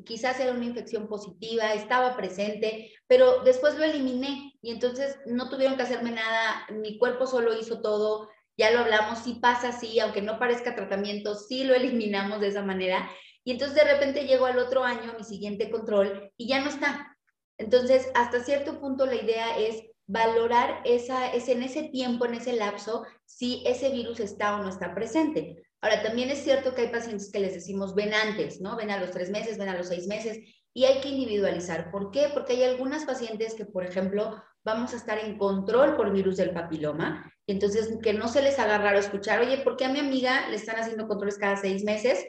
quizás 0.06 0.40
era 0.40 0.52
una 0.52 0.64
infección 0.64 1.08
positiva, 1.08 1.74
estaba 1.74 2.16
presente, 2.16 2.94
pero 3.08 3.42
después 3.44 3.76
lo 3.76 3.84
eliminé 3.84 4.54
y 4.62 4.70
entonces 4.70 5.18
no 5.26 5.50
tuvieron 5.50 5.76
que 5.76 5.82
hacerme 5.82 6.12
nada, 6.12 6.68
mi 6.70 7.00
cuerpo 7.00 7.26
solo 7.26 7.58
hizo 7.60 7.82
todo, 7.82 8.30
ya 8.56 8.70
lo 8.70 8.82
hablamos, 8.82 9.24
sí 9.24 9.40
pasa 9.42 9.70
así, 9.70 10.00
aunque 10.00 10.22
no 10.22 10.38
parezca 10.38 10.76
tratamiento, 10.76 11.34
sí 11.34 11.64
lo 11.64 11.74
eliminamos 11.74 12.40
de 12.42 12.50
esa 12.50 12.62
manera. 12.62 13.10
Y 13.44 13.52
entonces 13.52 13.76
de 13.76 13.92
repente 13.92 14.28
llego 14.28 14.46
al 14.46 14.60
otro 14.60 14.84
año, 14.84 15.16
mi 15.18 15.24
siguiente 15.24 15.72
control, 15.72 16.32
y 16.38 16.48
ya 16.48 16.62
no 16.62 16.70
está. 16.70 17.18
Entonces, 17.58 18.12
hasta 18.14 18.44
cierto 18.44 18.80
punto 18.80 19.08
la 19.08 19.16
idea 19.16 19.58
es 19.58 19.82
valorar 20.06 20.82
esa, 20.86 21.34
ese, 21.34 21.54
en 21.54 21.64
ese 21.64 21.90
tiempo, 21.90 22.26
en 22.26 22.36
ese 22.36 22.54
lapso, 22.54 23.04
si 23.26 23.64
ese 23.66 23.90
virus 23.90 24.20
está 24.20 24.56
o 24.56 24.62
no 24.62 24.70
está 24.70 24.94
presente. 24.94 25.64
Ahora, 25.84 26.02
también 26.02 26.30
es 26.30 26.42
cierto 26.46 26.74
que 26.74 26.84
hay 26.84 26.88
pacientes 26.88 27.30
que 27.30 27.42
les 27.42 27.56
decimos 27.56 27.94
ven 27.94 28.14
antes, 28.14 28.62
¿no? 28.62 28.78
Ven 28.78 28.90
a 28.90 29.02
los 29.02 29.12
tres 29.12 29.30
meses, 29.30 29.58
ven 29.58 29.68
a 29.68 29.78
los 29.78 29.90
seis 29.90 30.08
meses, 30.08 30.40
y 30.74 30.86
hay 30.86 31.02
que 31.02 31.10
individualizar. 31.10 31.92
¿Por 31.92 32.10
qué? 32.10 32.30
Porque 32.34 32.54
hay 32.54 32.64
algunas 32.64 33.04
pacientes 33.04 33.54
que, 33.54 33.66
por 33.66 33.86
ejemplo, 33.86 34.42
vamos 34.64 34.94
a 34.94 34.96
estar 34.96 35.20
en 35.20 35.38
control 35.38 35.98
por 35.98 36.14
virus 36.14 36.38
del 36.38 36.52
papiloma, 36.52 37.30
entonces 37.48 37.98
que 38.02 38.14
no 38.14 38.30
se 38.30 38.42
les 38.42 38.60
haga 38.60 38.78
raro 38.78 38.98
escuchar, 38.98 39.42
oye, 39.42 39.58
¿por 39.58 39.76
qué 39.76 39.84
a 39.84 39.92
mi 39.92 40.00
amiga 40.00 40.48
le 40.50 40.56
están 40.56 40.78
haciendo 40.78 41.06
controles 41.06 41.38
cada 41.38 41.58
seis 41.58 41.84
meses? 41.84 42.26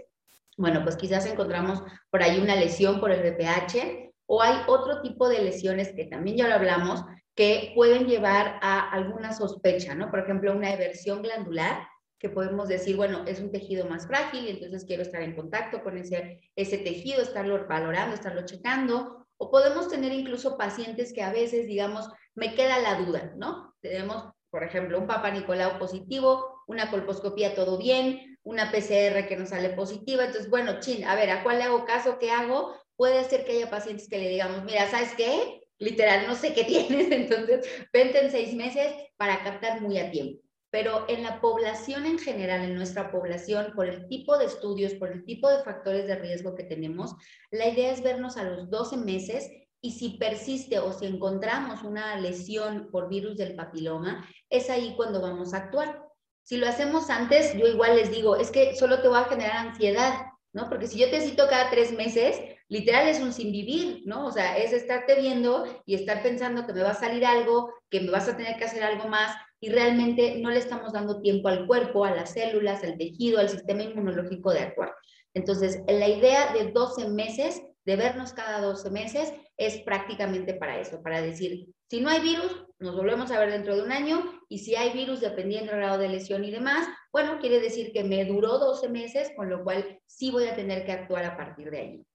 Bueno, 0.56 0.82
pues 0.82 0.96
quizás 0.96 1.24
encontramos 1.24 1.80
por 2.10 2.24
ahí 2.24 2.40
una 2.40 2.56
lesión 2.56 2.98
por 2.98 3.12
el 3.12 3.20
VPH 3.20 4.10
o 4.26 4.42
hay 4.42 4.62
otro 4.66 5.00
tipo 5.00 5.28
de 5.28 5.42
lesiones 5.42 5.92
que 5.94 6.06
también 6.06 6.38
ya 6.38 6.48
lo 6.48 6.56
hablamos, 6.56 7.04
que 7.36 7.70
pueden 7.76 8.08
llevar 8.08 8.58
a 8.62 8.90
alguna 8.90 9.32
sospecha, 9.32 9.94
¿no? 9.94 10.10
Por 10.10 10.18
ejemplo, 10.18 10.52
una 10.52 10.72
eversión 10.72 11.22
glandular, 11.22 11.86
que 12.24 12.30
podemos 12.30 12.68
decir, 12.68 12.96
bueno, 12.96 13.22
es 13.26 13.38
un 13.38 13.52
tejido 13.52 13.84
más 13.84 14.06
frágil, 14.06 14.48
entonces 14.48 14.86
quiero 14.86 15.02
estar 15.02 15.20
en 15.20 15.36
contacto 15.36 15.82
con 15.82 15.98
ese, 15.98 16.40
tejido, 16.56 17.20
estarlo 17.20 17.66
valorando, 17.68 18.14
estarlo 18.14 18.46
checando, 18.46 19.26
o 19.36 19.50
podemos 19.50 19.90
tener 19.90 20.10
incluso 20.10 20.56
pacientes 20.56 21.12
que 21.12 21.20
a 21.20 21.30
veces, 21.30 21.66
digamos, 21.66 22.08
me 22.34 22.54
queda 22.54 22.78
la 22.78 22.94
duda, 22.94 23.34
¿no? 23.36 23.74
Tenemos, 23.82 24.24
por 24.48 24.64
ejemplo, 24.64 24.98
un 24.98 25.06
Papa 25.06 25.30
Nicolau 25.32 25.78
positivo, 25.78 26.62
una 26.66 26.90
colposcopía 26.90 27.54
todo 27.54 27.76
bien, 27.76 28.38
una 28.42 28.72
PCR 28.72 29.28
que 29.28 29.36
nos 29.36 29.50
sale 29.50 29.68
positiva, 29.68 30.24
entonces, 30.24 30.48
bueno, 30.48 30.80
chin, 30.80 31.04
a 31.04 31.16
ver, 31.16 31.28
¿a 31.28 31.42
cuál 31.42 31.58
le 31.58 31.64
hago 31.64 31.84
caso? 31.84 32.18
¿Qué 32.18 32.30
hago? 32.30 32.74
Puede 32.96 33.22
ser 33.24 33.44
que 33.44 33.52
haya 33.52 33.68
pacientes 33.68 34.08
que 34.08 34.16
le 34.16 34.30
digamos, 34.30 34.64
mira, 34.64 34.88
¿sabes 34.88 35.12
qué? 35.14 35.60
literal, 35.78 36.26
no 36.26 36.36
sé 36.36 36.54
qué 36.54 36.64
tienes, 36.72 37.10
entonces 37.10 37.68
vente 37.92 38.24
en 38.24 38.30
seis 38.30 38.54
meses 38.54 38.94
para 39.18 39.42
captar 39.44 39.82
muy 39.82 39.98
a 39.98 40.10
tiempo. 40.10 40.43
Pero 40.74 41.04
en 41.06 41.22
la 41.22 41.40
población 41.40 42.04
en 42.04 42.18
general, 42.18 42.64
en 42.64 42.74
nuestra 42.74 43.12
población, 43.12 43.74
por 43.76 43.86
el 43.86 44.08
tipo 44.08 44.36
de 44.38 44.46
estudios, 44.46 44.92
por 44.94 45.12
el 45.12 45.24
tipo 45.24 45.48
de 45.48 45.62
factores 45.62 46.08
de 46.08 46.16
riesgo 46.16 46.56
que 46.56 46.64
tenemos, 46.64 47.14
la 47.52 47.68
idea 47.68 47.92
es 47.92 48.02
vernos 48.02 48.36
a 48.36 48.42
los 48.42 48.68
12 48.68 48.96
meses 48.96 49.48
y 49.80 49.92
si 49.92 50.18
persiste 50.18 50.80
o 50.80 50.92
si 50.92 51.06
encontramos 51.06 51.84
una 51.84 52.16
lesión 52.16 52.88
por 52.90 53.08
virus 53.08 53.36
del 53.36 53.54
papiloma, 53.54 54.28
es 54.50 54.68
ahí 54.68 54.94
cuando 54.96 55.20
vamos 55.20 55.54
a 55.54 55.58
actuar. 55.58 56.02
Si 56.42 56.56
lo 56.56 56.66
hacemos 56.66 57.08
antes, 57.08 57.54
yo 57.56 57.68
igual 57.68 57.94
les 57.94 58.10
digo, 58.10 58.34
es 58.34 58.50
que 58.50 58.74
solo 58.74 59.00
te 59.00 59.06
va 59.06 59.20
a 59.20 59.28
generar 59.28 59.68
ansiedad, 59.68 60.26
¿no? 60.52 60.68
Porque 60.68 60.88
si 60.88 60.98
yo 60.98 61.08
te 61.08 61.20
cito 61.20 61.46
cada 61.48 61.70
tres 61.70 61.92
meses, 61.92 62.36
literal 62.66 63.06
es 63.06 63.20
un 63.20 63.32
sin 63.32 63.52
vivir, 63.52 64.02
¿no? 64.06 64.26
O 64.26 64.32
sea, 64.32 64.58
es 64.58 64.72
estarte 64.72 65.20
viendo 65.20 65.66
y 65.86 65.94
estar 65.94 66.20
pensando 66.20 66.66
que 66.66 66.72
me 66.72 66.82
va 66.82 66.90
a 66.90 66.94
salir 66.94 67.24
algo, 67.24 67.72
que 67.90 68.00
me 68.00 68.10
vas 68.10 68.28
a 68.28 68.36
tener 68.36 68.56
que 68.56 68.64
hacer 68.64 68.82
algo 68.82 69.06
más 69.06 69.36
y 69.64 69.70
realmente 69.70 70.36
no 70.40 70.50
le 70.50 70.58
estamos 70.58 70.92
dando 70.92 71.22
tiempo 71.22 71.48
al 71.48 71.66
cuerpo, 71.66 72.04
a 72.04 72.14
las 72.14 72.34
células, 72.34 72.84
al 72.84 72.98
tejido, 72.98 73.38
al 73.38 73.48
sistema 73.48 73.82
inmunológico 73.82 74.52
de 74.52 74.60
actuar. 74.60 74.94
Entonces, 75.32 75.80
la 75.88 76.06
idea 76.06 76.52
de 76.52 76.70
12 76.70 77.08
meses, 77.08 77.62
de 77.86 77.96
vernos 77.96 78.34
cada 78.34 78.60
12 78.60 78.90
meses, 78.90 79.32
es 79.56 79.78
prácticamente 79.78 80.52
para 80.52 80.78
eso, 80.78 81.02
para 81.02 81.22
decir, 81.22 81.66
si 81.88 82.02
no 82.02 82.10
hay 82.10 82.20
virus, 82.20 82.66
nos 82.78 82.94
volvemos 82.94 83.30
a 83.30 83.40
ver 83.40 83.52
dentro 83.52 83.74
de 83.74 83.84
un 83.84 83.92
año 83.92 84.38
y 84.50 84.58
si 84.58 84.76
hay 84.76 84.90
virus, 84.90 85.22
dependiendo 85.22 85.72
del 85.72 85.80
grado 85.80 85.96
de 85.96 86.10
lesión 86.10 86.44
y 86.44 86.50
demás, 86.50 86.86
bueno, 87.10 87.38
quiere 87.40 87.58
decir 87.58 87.90
que 87.94 88.04
me 88.04 88.22
duró 88.26 88.58
12 88.58 88.90
meses, 88.90 89.32
con 89.34 89.48
lo 89.48 89.64
cual 89.64 89.98
sí 90.04 90.30
voy 90.30 90.44
a 90.44 90.54
tener 90.54 90.84
que 90.84 90.92
actuar 90.92 91.24
a 91.24 91.38
partir 91.38 91.70
de 91.70 91.78
allí. 91.78 92.06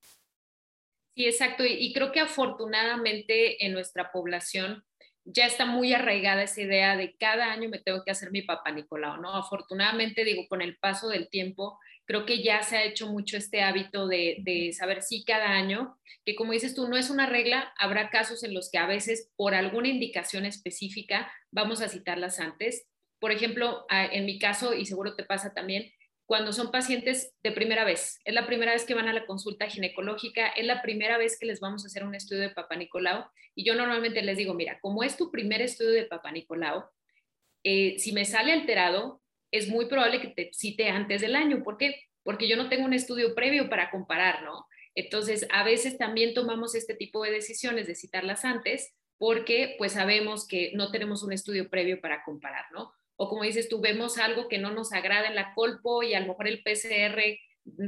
Sí, 1.16 1.26
exacto. 1.26 1.64
Y, 1.66 1.92
creo 1.94 2.12
que 2.12 2.20
afortunadamente 2.20 3.66
en 3.66 3.74
nuestra 3.74 4.12
población 4.12 4.84
ya 5.32 5.46
está 5.46 5.66
muy 5.66 5.94
arraigada 5.94 6.44
esa 6.44 6.62
idea 6.62 6.98
de 6.98 7.16
cada 7.16 7.52
año 7.52 7.70
me 7.70 7.80
tengo 7.80 8.04
que 8.04 8.12
hacer 8.12 8.32
mi 8.32 8.42
papá 8.42 8.72
Nicolau, 8.72 9.22
¿no? 9.22 9.36
Afortunadamente, 9.36 10.24
digo, 10.24 10.48
con 10.48 10.62
el 10.62 10.78
paso 10.78 11.10
del 11.10 11.30
tiempo, 11.30 11.80
creo 12.06 12.26
que 12.26 12.42
ya 12.42 12.64
se 12.64 12.78
ha 12.78 12.84
hecho 12.84 13.08
mucho 13.08 13.38
este 13.38 13.62
hábito 13.62 14.08
de, 14.08 14.38
de, 14.40 14.74
saber 14.74 15.02
si 15.02 15.24
cada 15.24 15.50
año, 15.50 15.98
que 16.26 16.36
como 16.36 16.54
dices 16.54 16.74
tú, 16.74 16.88
no 16.88 16.98
es 16.98 17.10
una 17.10 17.28
regla, 17.28 17.74
habrá 17.78 18.10
casos 18.10 18.44
en 18.44 18.54
los 18.54 18.72
que 18.72 18.80
a 18.80 18.88
veces 18.88 19.32
por 19.36 19.54
alguna 19.54 19.90
indicación 19.90 20.46
específica 20.46 21.32
vamos 21.52 21.82
a 21.82 21.90
citarlas 21.90 22.40
antes. 22.40 22.88
Por 23.20 23.32
ejemplo, 23.32 23.86
en 23.90 24.26
mi 24.26 24.40
caso, 24.40 24.74
y 24.74 24.86
seguro 24.86 25.16
te 25.16 25.26
pasa 25.26 25.54
también, 25.54 25.92
cuando 26.30 26.54
son 26.54 26.70
pacientes 26.70 27.34
de 27.42 27.52
primera 27.52 27.84
vez. 27.84 28.20
Es 28.24 28.36
la 28.36 28.46
primera 28.46 28.74
vez 28.74 28.86
que 28.86 28.94
van 28.94 29.08
a 29.08 29.14
la 29.14 29.26
consulta 29.26 29.66
ginecológica, 29.66 30.50
es 30.50 30.64
la 30.64 30.84
primera 30.84 31.18
vez 31.18 31.40
que 31.40 31.48
les 31.48 31.60
vamos 31.60 31.84
a 31.84 31.88
hacer 31.88 32.04
un 32.04 32.14
estudio 32.14 32.44
de 32.44 32.52
Papa 32.52 32.76
Nicolau. 32.76 33.26
Y 33.56 33.66
yo 33.66 33.74
normalmente 33.74 34.22
les 34.22 34.38
digo, 34.38 34.54
mira, 34.54 34.78
como 34.80 35.02
es 35.02 35.18
tu 35.18 35.32
primer 35.32 35.60
estudio 35.64 35.90
de 35.90 36.06
Papa 36.06 36.32
Nicolau, 36.32 36.84
eh, 37.64 37.96
si 37.98 38.12
me 38.12 38.26
sale 38.26 38.52
alterado, 38.52 39.24
es 39.50 39.70
muy 39.70 39.86
probable 39.86 40.22
que 40.22 40.28
te 40.28 40.52
cite 40.54 40.90
antes 40.90 41.22
del 41.22 41.36
año. 41.36 41.64
¿Por 41.64 41.78
qué? 41.78 42.00
Porque 42.22 42.48
yo 42.48 42.58
no 42.58 42.70
tengo 42.70 42.86
un 42.86 42.94
estudio 42.94 43.34
previo 43.34 43.68
para 43.68 43.90
comparar, 43.90 44.44
¿no? 44.44 44.68
Entonces, 44.94 45.48
a 45.52 45.64
veces 45.64 45.98
también 45.98 46.36
tomamos 46.36 46.76
este 46.76 46.94
tipo 46.94 47.24
de 47.24 47.32
decisiones 47.32 47.88
de 47.88 47.96
citarlas 47.96 48.46
antes 48.46 48.94
porque 49.18 49.74
pues 49.80 49.94
sabemos 49.94 50.48
que 50.48 50.74
no 50.76 50.92
tenemos 50.92 51.24
un 51.24 51.34
estudio 51.34 51.72
previo 51.72 52.00
para 52.02 52.24
comparar, 52.24 52.66
¿no? 52.72 52.94
O 53.22 53.28
como 53.28 53.44
dices 53.44 53.68
tú, 53.68 53.82
vemos 53.82 54.18
algo 54.18 54.48
que 54.48 54.60
no 54.60 54.72
nos 54.72 54.94
agrada 54.94 55.28
en 55.28 55.36
la 55.36 55.54
colpo 55.54 56.04
y 56.04 56.14
a 56.14 56.22
lo 56.22 56.28
mejor 56.28 56.48
el 56.48 56.64
PCR 56.64 57.22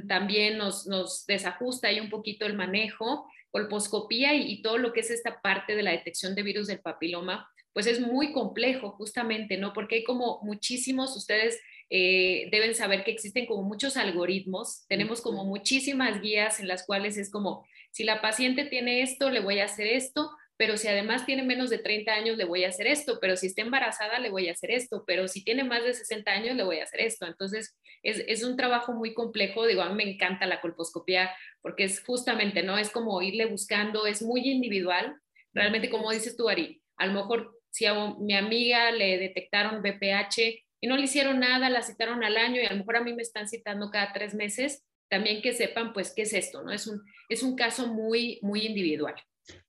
también 0.06 0.58
nos, 0.58 0.88
nos 0.88 1.26
desajusta 1.26 1.88
ahí 1.88 2.02
un 2.02 2.10
poquito 2.10 2.46
el 2.46 2.54
manejo, 2.54 3.26
colposcopía 3.50 4.34
y, 4.34 4.52
y 4.52 4.62
todo 4.62 4.78
lo 4.78 4.92
que 4.92 5.00
es 5.00 5.10
esta 5.10 5.42
parte 5.42 5.74
de 5.74 5.84
la 5.84 5.92
detección 5.92 6.36
de 6.36 6.44
virus 6.44 6.68
del 6.68 6.82
papiloma, 6.82 7.50
pues 7.72 7.88
es 7.88 8.02
muy 8.02 8.34
complejo 8.34 8.92
justamente, 8.92 9.56
¿no? 9.56 9.72
Porque 9.72 9.96
hay 9.96 10.04
como 10.04 10.42
muchísimos, 10.44 11.16
ustedes 11.16 11.62
eh, 11.90 12.50
deben 12.52 12.76
saber 12.76 13.06
que 13.06 13.12
existen 13.12 13.46
como 13.46 13.64
muchos 13.64 13.96
algoritmos, 13.96 14.86
tenemos 14.90 15.22
como 15.22 15.46
muchísimas 15.46 16.22
guías 16.22 16.60
en 16.60 16.68
las 16.68 16.86
cuales 16.86 17.16
es 17.16 17.32
como, 17.32 17.66
si 17.92 18.04
la 18.04 18.22
paciente 18.22 18.66
tiene 18.66 19.02
esto, 19.02 19.30
le 19.30 19.40
voy 19.40 19.60
a 19.60 19.66
hacer 19.66 19.88
esto, 19.88 20.30
pero 20.62 20.78
si 20.78 20.88
además 20.88 21.26
tiene 21.26 21.42
menos 21.42 21.72
de 21.72 21.80
30 21.80 22.14
años, 22.14 22.38
le 22.38 22.46
voy 22.46 22.66
a 22.66 22.68
hacer 22.68 22.86
esto, 22.86 23.18
pero 23.20 23.36
si 23.36 23.48
está 23.48 23.64
embarazada, 23.64 24.20
le 24.20 24.30
voy 24.30 24.48
a 24.48 24.52
hacer 24.52 24.70
esto, 24.70 25.04
pero 25.08 25.28
si 25.28 25.44
tiene 25.44 25.64
más 25.64 25.84
de 25.84 25.96
60 25.96 26.30
años, 26.30 26.56
le 26.56 26.62
voy 26.62 26.78
a 26.78 26.84
hacer 26.84 27.02
esto. 27.02 27.26
Entonces, 27.26 27.76
es, 28.04 28.44
un 28.44 28.58
trabajo 28.58 28.94
muy 28.94 29.16
complejo, 29.16 29.66
digo, 29.66 29.82
a 29.82 29.90
mí 29.90 29.96
me 29.96 30.12
encanta 30.12 30.46
la 30.46 30.62
colposcopía 30.62 31.32
porque 31.64 31.86
es 31.86 32.04
justamente, 32.04 32.62
¿no? 32.62 32.78
Es 32.78 32.92
como 32.92 33.24
irle 33.24 33.48
buscando, 33.48 34.06
es 34.06 34.22
muy 34.22 34.42
individual, 34.42 35.16
realmente 35.52 35.90
como 35.90 36.12
dices 36.12 36.38
tú, 36.38 36.48
Ari, 36.48 36.80
a 36.98 37.08
lo 37.08 37.14
mejor 37.14 37.60
si 37.72 37.88
a 37.88 37.96
mi 38.20 38.36
amiga 38.36 38.92
le 38.92 39.18
detectaron 39.18 39.82
BPH 39.82 40.38
y 40.80 40.88
no 40.88 40.96
le 40.96 41.06
hicieron 41.06 41.40
nada, 41.40 41.72
la 41.72 41.82
citaron 41.82 42.24
al 42.24 42.38
año 42.38 42.62
y 42.62 42.68
a 42.68 42.72
lo 42.74 42.78
mejor 42.78 42.98
a 42.98 43.04
mí 43.04 43.16
me 43.16 43.24
están 43.24 43.50
citando 43.50 43.90
cada 43.90 44.14
tres 44.14 44.36
meses, 44.36 44.86
también 45.10 45.42
que 45.42 45.54
sepan 45.54 45.92
pues 45.92 46.14
qué 46.16 46.22
es 46.22 46.34
esto, 46.34 46.62
¿no? 46.62 46.72
Es 46.72 46.86
un, 46.86 47.02
es 47.30 47.42
un 47.42 47.56
caso 47.56 47.88
muy, 47.88 48.38
muy 48.44 48.68
individual. 48.68 49.16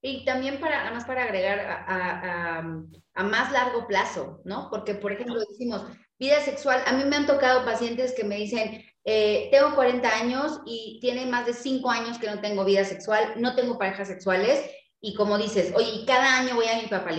Y 0.01 0.25
también 0.25 0.61
para, 0.61 0.83
además 0.83 1.05
para 1.05 1.25
agregar 1.25 1.61
a, 1.61 2.59
a, 3.15 3.23
más 3.23 3.53
largo 3.53 3.87
plazo, 3.87 4.41
¿no? 4.45 4.69
Porque, 4.71 4.95
por 4.95 5.13
ejemplo, 5.13 5.41
decimos, 5.41 5.85
vida 6.19 6.41
sexual, 6.41 6.83
a 6.87 6.93
mí 6.93 7.05
me 7.05 7.17
han 7.17 7.27
tocado 7.27 7.65
pacientes 7.65 8.15
que 8.15 8.25
me 8.25 8.37
dicen, 8.37 8.85
eh, 9.05 9.49
tengo 9.51 9.75
40 9.75 10.09
años 10.09 10.61
y 10.65 10.99
tiene 11.01 11.27
más 11.27 11.47
de 11.47 11.55
5 11.55 11.91
años 11.91 12.19
que 12.19 12.29
no 12.29 12.41
tengo 12.41 12.65
vida 12.65 12.85
sexual, 12.85 13.35
no 13.37 13.55
tengo 13.55 13.79
parejas 13.79 14.09
sexuales 14.09 14.71
y 15.01 15.15
como 15.15 15.37
dices, 15.37 15.73
oye, 15.75 16.05
cada 16.07 16.39
año 16.39 16.55
voy 16.55 16.67
a 16.67 16.81
mi 16.81 16.87
papá 16.87 17.11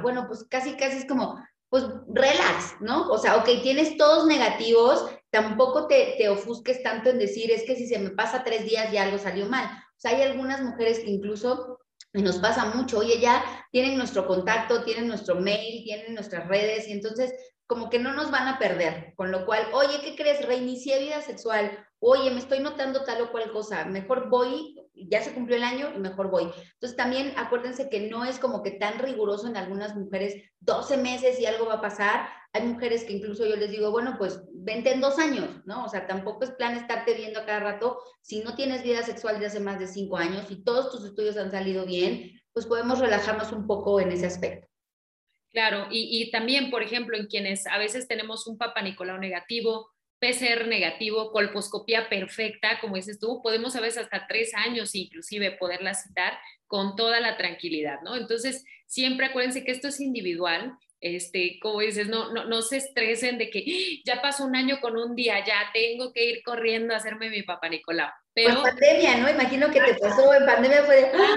Bueno, 0.00 0.26
pues 0.28 0.44
casi, 0.48 0.76
casi 0.76 0.98
es 0.98 1.06
como, 1.06 1.42
pues 1.68 1.84
relax, 2.06 2.76
¿no? 2.80 3.08
O 3.10 3.18
sea, 3.18 3.36
ok, 3.36 3.48
tienes 3.62 3.96
todos 3.96 4.26
negativos, 4.26 5.10
tampoco 5.30 5.88
te, 5.88 6.14
te 6.18 6.28
ofusques 6.28 6.82
tanto 6.84 7.10
en 7.10 7.18
decir, 7.18 7.50
es 7.50 7.64
que 7.64 7.74
si 7.74 7.88
se 7.88 7.98
me 7.98 8.10
pasa 8.10 8.44
tres 8.44 8.64
días 8.64 8.92
ya 8.92 9.02
algo 9.02 9.18
salió 9.18 9.46
mal. 9.46 9.64
O 9.66 10.00
sea, 10.00 10.12
hay 10.12 10.22
algunas 10.22 10.62
mujeres 10.62 11.00
que 11.00 11.10
incluso 11.10 11.80
y 12.14 12.22
nos 12.22 12.38
pasa 12.38 12.66
mucho, 12.66 12.98
oye, 12.98 13.20
ya 13.20 13.42
tienen 13.70 13.96
nuestro 13.96 14.26
contacto, 14.26 14.84
tienen 14.84 15.08
nuestro 15.08 15.36
mail, 15.36 15.82
tienen 15.84 16.14
nuestras 16.14 16.46
redes, 16.48 16.86
y 16.88 16.92
entonces 16.92 17.32
como 17.66 17.88
que 17.88 17.98
no 17.98 18.12
nos 18.12 18.30
van 18.30 18.48
a 18.48 18.58
perder, 18.58 19.14
con 19.16 19.30
lo 19.30 19.46
cual, 19.46 19.66
oye, 19.72 20.00
¿qué 20.02 20.14
crees? 20.14 20.46
Reinicié 20.46 20.98
vida 20.98 21.22
sexual, 21.22 21.86
oye, 22.02 22.30
me 22.30 22.40
estoy 22.40 22.58
notando 22.58 23.04
tal 23.04 23.22
o 23.22 23.30
cual 23.30 23.52
cosa, 23.52 23.84
mejor 23.84 24.28
voy 24.28 24.74
ya 24.94 25.22
se 25.22 25.32
cumplió 25.32 25.56
el 25.56 25.64
año 25.64 25.90
y 25.94 25.98
mejor 25.98 26.30
voy. 26.30 26.44
Entonces 26.74 26.96
también 26.96 27.32
acuérdense 27.36 27.88
que 27.88 28.08
no 28.08 28.24
es 28.24 28.38
como 28.38 28.62
que 28.62 28.72
tan 28.72 28.98
riguroso 28.98 29.46
en 29.46 29.56
algunas 29.56 29.94
mujeres, 29.96 30.34
12 30.60 30.96
meses 30.96 31.40
y 31.40 31.46
algo 31.46 31.66
va 31.66 31.74
a 31.74 31.80
pasar. 31.80 32.28
Hay 32.52 32.62
mujeres 32.64 33.04
que 33.04 33.14
incluso 33.14 33.46
yo 33.46 33.56
les 33.56 33.70
digo, 33.70 33.90
bueno, 33.90 34.16
pues 34.18 34.42
vente 34.52 34.92
en 34.92 35.00
dos 35.00 35.18
años, 35.18 35.48
¿no? 35.64 35.84
O 35.84 35.88
sea, 35.88 36.06
tampoco 36.06 36.44
es 36.44 36.50
plan 36.50 36.76
estarte 36.76 37.14
viendo 37.14 37.40
a 37.40 37.46
cada 37.46 37.60
rato. 37.60 37.98
Si 38.20 38.40
no 38.40 38.54
tienes 38.54 38.82
vida 38.82 39.02
sexual 39.02 39.40
de 39.40 39.46
hace 39.46 39.60
más 39.60 39.78
de 39.78 39.86
cinco 39.86 40.18
años 40.18 40.50
y 40.50 40.62
todos 40.62 40.90
tus 40.90 41.04
estudios 41.04 41.36
han 41.36 41.50
salido 41.50 41.86
bien, 41.86 42.38
pues 42.52 42.66
podemos 42.66 42.98
relajarnos 42.98 43.52
un 43.52 43.66
poco 43.66 44.00
en 44.00 44.12
ese 44.12 44.26
aspecto. 44.26 44.68
Claro, 45.50 45.86
y, 45.90 46.30
también, 46.30 46.70
por 46.70 46.82
ejemplo, 46.82 47.14
en 47.16 47.26
quienes 47.26 47.66
a 47.66 47.76
veces 47.76 48.08
tenemos 48.08 48.46
un 48.46 48.56
Papa 48.56 48.80
Nicolau 48.80 49.18
negativo, 49.18 49.90
PCR 50.22 50.68
negativo, 50.68 51.32
colposcopía 51.32 52.08
perfecta, 52.08 52.78
como 52.80 52.94
dices 52.94 53.18
tú, 53.18 53.42
podemos 53.42 53.74
a 53.74 53.80
veces 53.80 54.04
hasta 54.04 54.28
tres 54.28 54.54
años 54.54 54.94
inclusive 54.94 55.50
poderla 55.50 55.94
citar 55.94 56.38
con 56.68 56.94
toda 56.94 57.18
la 57.18 57.36
tranquilidad, 57.36 58.00
¿no? 58.04 58.14
Entonces, 58.14 58.64
siempre 58.86 59.26
acuérdense 59.26 59.64
que 59.64 59.72
esto 59.72 59.88
es 59.88 60.00
individual, 60.00 60.78
este, 61.00 61.58
como 61.60 61.80
dices, 61.80 62.06
no, 62.06 62.32
no, 62.32 62.44
no 62.44 62.62
se 62.62 62.76
estresen 62.76 63.36
de 63.36 63.50
que 63.50 63.64
¡Ah! 63.66 64.02
ya 64.06 64.22
pasó 64.22 64.44
un 64.44 64.54
año 64.54 64.80
con 64.80 64.96
un 64.96 65.16
día, 65.16 65.44
ya 65.44 65.58
tengo 65.74 66.12
que 66.12 66.24
ir 66.24 66.42
corriendo 66.44 66.94
a 66.94 66.98
hacerme 66.98 67.28
mi 67.28 67.42
papá 67.42 67.68
Nicolau. 67.68 68.08
Pero, 68.32 68.58
en 68.58 68.62
pandemia, 68.62 69.16
¿no? 69.16 69.28
Imagino 69.28 69.72
que 69.72 69.80
te 69.80 69.94
pasó, 69.96 70.32
en 70.32 70.46
pandemia 70.46 70.84
fue 70.84 70.96
de... 70.96 71.06
¡Ah! 71.06 71.36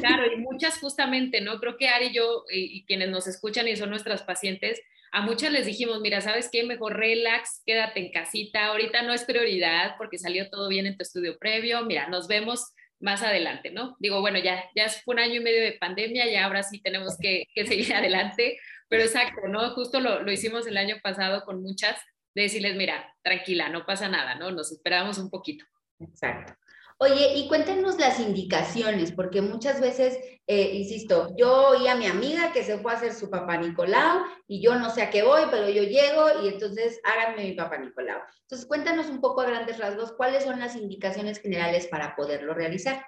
Claro, 0.00 0.32
y 0.32 0.36
muchas 0.36 0.78
justamente, 0.78 1.42
¿no? 1.42 1.60
Creo 1.60 1.76
que 1.76 1.88
Ari 1.88 2.06
y 2.06 2.14
yo, 2.14 2.44
y, 2.50 2.78
y 2.78 2.84
quienes 2.86 3.10
nos 3.10 3.26
escuchan 3.26 3.68
y 3.68 3.76
son 3.76 3.90
nuestras 3.90 4.22
pacientes, 4.22 4.80
a 5.12 5.22
muchas 5.22 5.52
les 5.52 5.66
dijimos, 5.66 6.00
mira, 6.00 6.20
¿sabes 6.20 6.48
qué? 6.50 6.64
Mejor 6.64 6.96
relax, 6.96 7.62
quédate 7.64 8.00
en 8.00 8.12
casita, 8.12 8.66
ahorita 8.66 9.02
no 9.02 9.12
es 9.12 9.24
prioridad 9.24 9.94
porque 9.98 10.18
salió 10.18 10.48
todo 10.50 10.68
bien 10.68 10.86
en 10.86 10.96
tu 10.96 11.02
estudio 11.02 11.38
previo, 11.38 11.84
mira, 11.84 12.08
nos 12.08 12.28
vemos 12.28 12.72
más 13.00 13.22
adelante, 13.22 13.70
¿no? 13.70 13.96
Digo, 14.00 14.20
bueno, 14.20 14.38
ya, 14.38 14.64
ya 14.74 14.88
fue 14.88 15.14
un 15.14 15.20
año 15.20 15.34
y 15.34 15.40
medio 15.40 15.62
de 15.62 15.72
pandemia, 15.72 16.30
ya 16.30 16.44
ahora 16.44 16.62
sí 16.62 16.80
tenemos 16.80 17.16
que, 17.18 17.44
seguir 17.54 17.94
adelante, 17.94 18.58
pero 18.88 19.02
exacto, 19.02 19.48
¿no? 19.48 19.70
Justo 19.70 20.00
lo, 20.00 20.22
lo, 20.22 20.32
hicimos 20.32 20.66
el 20.66 20.76
año 20.76 20.96
pasado 21.02 21.44
con 21.44 21.62
muchas, 21.62 22.00
de 22.34 22.42
decirles, 22.42 22.76
mira, 22.76 23.14
tranquila, 23.22 23.68
no 23.68 23.86
pasa 23.86 24.08
nada, 24.08 24.34
¿no? 24.34 24.50
Nos 24.50 24.70
esperamos 24.72 25.18
un 25.18 25.30
poquito. 25.30 25.64
Exacto. 25.98 26.54
Oye, 27.00 27.34
y 27.36 27.46
cuéntenos 27.46 27.96
las 27.96 28.18
indicaciones, 28.18 29.12
porque 29.12 29.40
muchas 29.40 29.80
veces, 29.80 30.18
eh, 30.48 30.70
insisto, 30.74 31.32
yo 31.36 31.68
oí 31.68 31.86
a 31.86 31.94
mi 31.94 32.06
amiga 32.06 32.52
que 32.52 32.64
se 32.64 32.78
fue 32.78 32.90
a 32.90 32.96
hacer 32.96 33.14
su 33.14 33.30
papá 33.30 33.56
Nicolau 33.56 34.24
y 34.48 34.60
yo 34.60 34.74
no 34.74 34.90
sé 34.90 35.02
a 35.02 35.10
qué 35.10 35.22
voy, 35.22 35.42
pero 35.48 35.68
yo 35.68 35.84
llego 35.84 36.42
y 36.42 36.48
entonces 36.48 37.00
háganme 37.04 37.44
mi 37.44 37.52
papá 37.52 37.78
Nicolau. 37.78 38.20
Entonces, 38.40 38.66
cuéntanos 38.66 39.06
un 39.06 39.20
poco 39.20 39.42
a 39.42 39.46
grandes 39.46 39.78
rasgos 39.78 40.12
cuáles 40.16 40.42
son 40.42 40.58
las 40.58 40.74
indicaciones 40.74 41.40
generales 41.40 41.86
para 41.86 42.16
poderlo 42.16 42.52
realizar. 42.52 43.06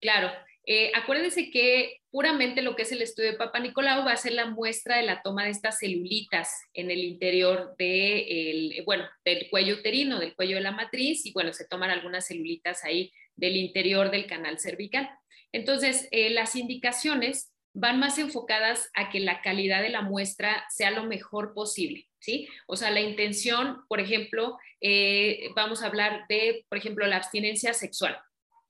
Claro, 0.00 0.30
eh, 0.64 0.90
acuérdense 0.94 1.50
que 1.50 1.99
puramente 2.10 2.62
lo 2.62 2.76
que 2.76 2.82
es 2.82 2.92
el 2.92 3.02
estudio 3.02 3.32
de 3.32 3.38
Papa 3.38 3.60
Nicolau 3.60 4.04
va 4.04 4.12
a 4.12 4.16
ser 4.16 4.32
la 4.32 4.46
muestra 4.46 4.96
de 4.96 5.04
la 5.04 5.22
toma 5.22 5.44
de 5.44 5.50
estas 5.50 5.78
celulitas 5.78 6.50
en 6.74 6.90
el 6.90 7.04
interior 7.04 7.74
de 7.78 8.82
bueno, 8.84 9.04
del 9.24 9.48
cuello 9.50 9.76
uterino, 9.76 10.18
del 10.18 10.34
cuello 10.34 10.56
de 10.56 10.62
la 10.62 10.72
matriz, 10.72 11.24
y 11.26 11.32
bueno, 11.32 11.52
se 11.52 11.66
toman 11.66 11.90
algunas 11.90 12.26
celulitas 12.26 12.84
ahí 12.84 13.12
del 13.36 13.56
interior 13.56 14.10
del 14.10 14.26
canal 14.26 14.58
cervical. 14.58 15.08
Entonces, 15.52 16.08
eh, 16.10 16.30
las 16.30 16.56
indicaciones 16.56 17.52
van 17.72 17.98
más 18.00 18.18
enfocadas 18.18 18.90
a 18.94 19.10
que 19.10 19.20
la 19.20 19.42
calidad 19.42 19.82
de 19.82 19.90
la 19.90 20.02
muestra 20.02 20.64
sea 20.70 20.90
lo 20.90 21.04
mejor 21.04 21.54
posible, 21.54 22.08
¿sí? 22.18 22.48
O 22.66 22.76
sea, 22.76 22.90
la 22.90 23.00
intención, 23.00 23.84
por 23.88 24.00
ejemplo, 24.00 24.58
eh, 24.80 25.50
vamos 25.54 25.82
a 25.82 25.86
hablar 25.86 26.24
de, 26.28 26.66
por 26.68 26.78
ejemplo, 26.78 27.06
la 27.06 27.16
abstinencia 27.16 27.72
sexual 27.72 28.20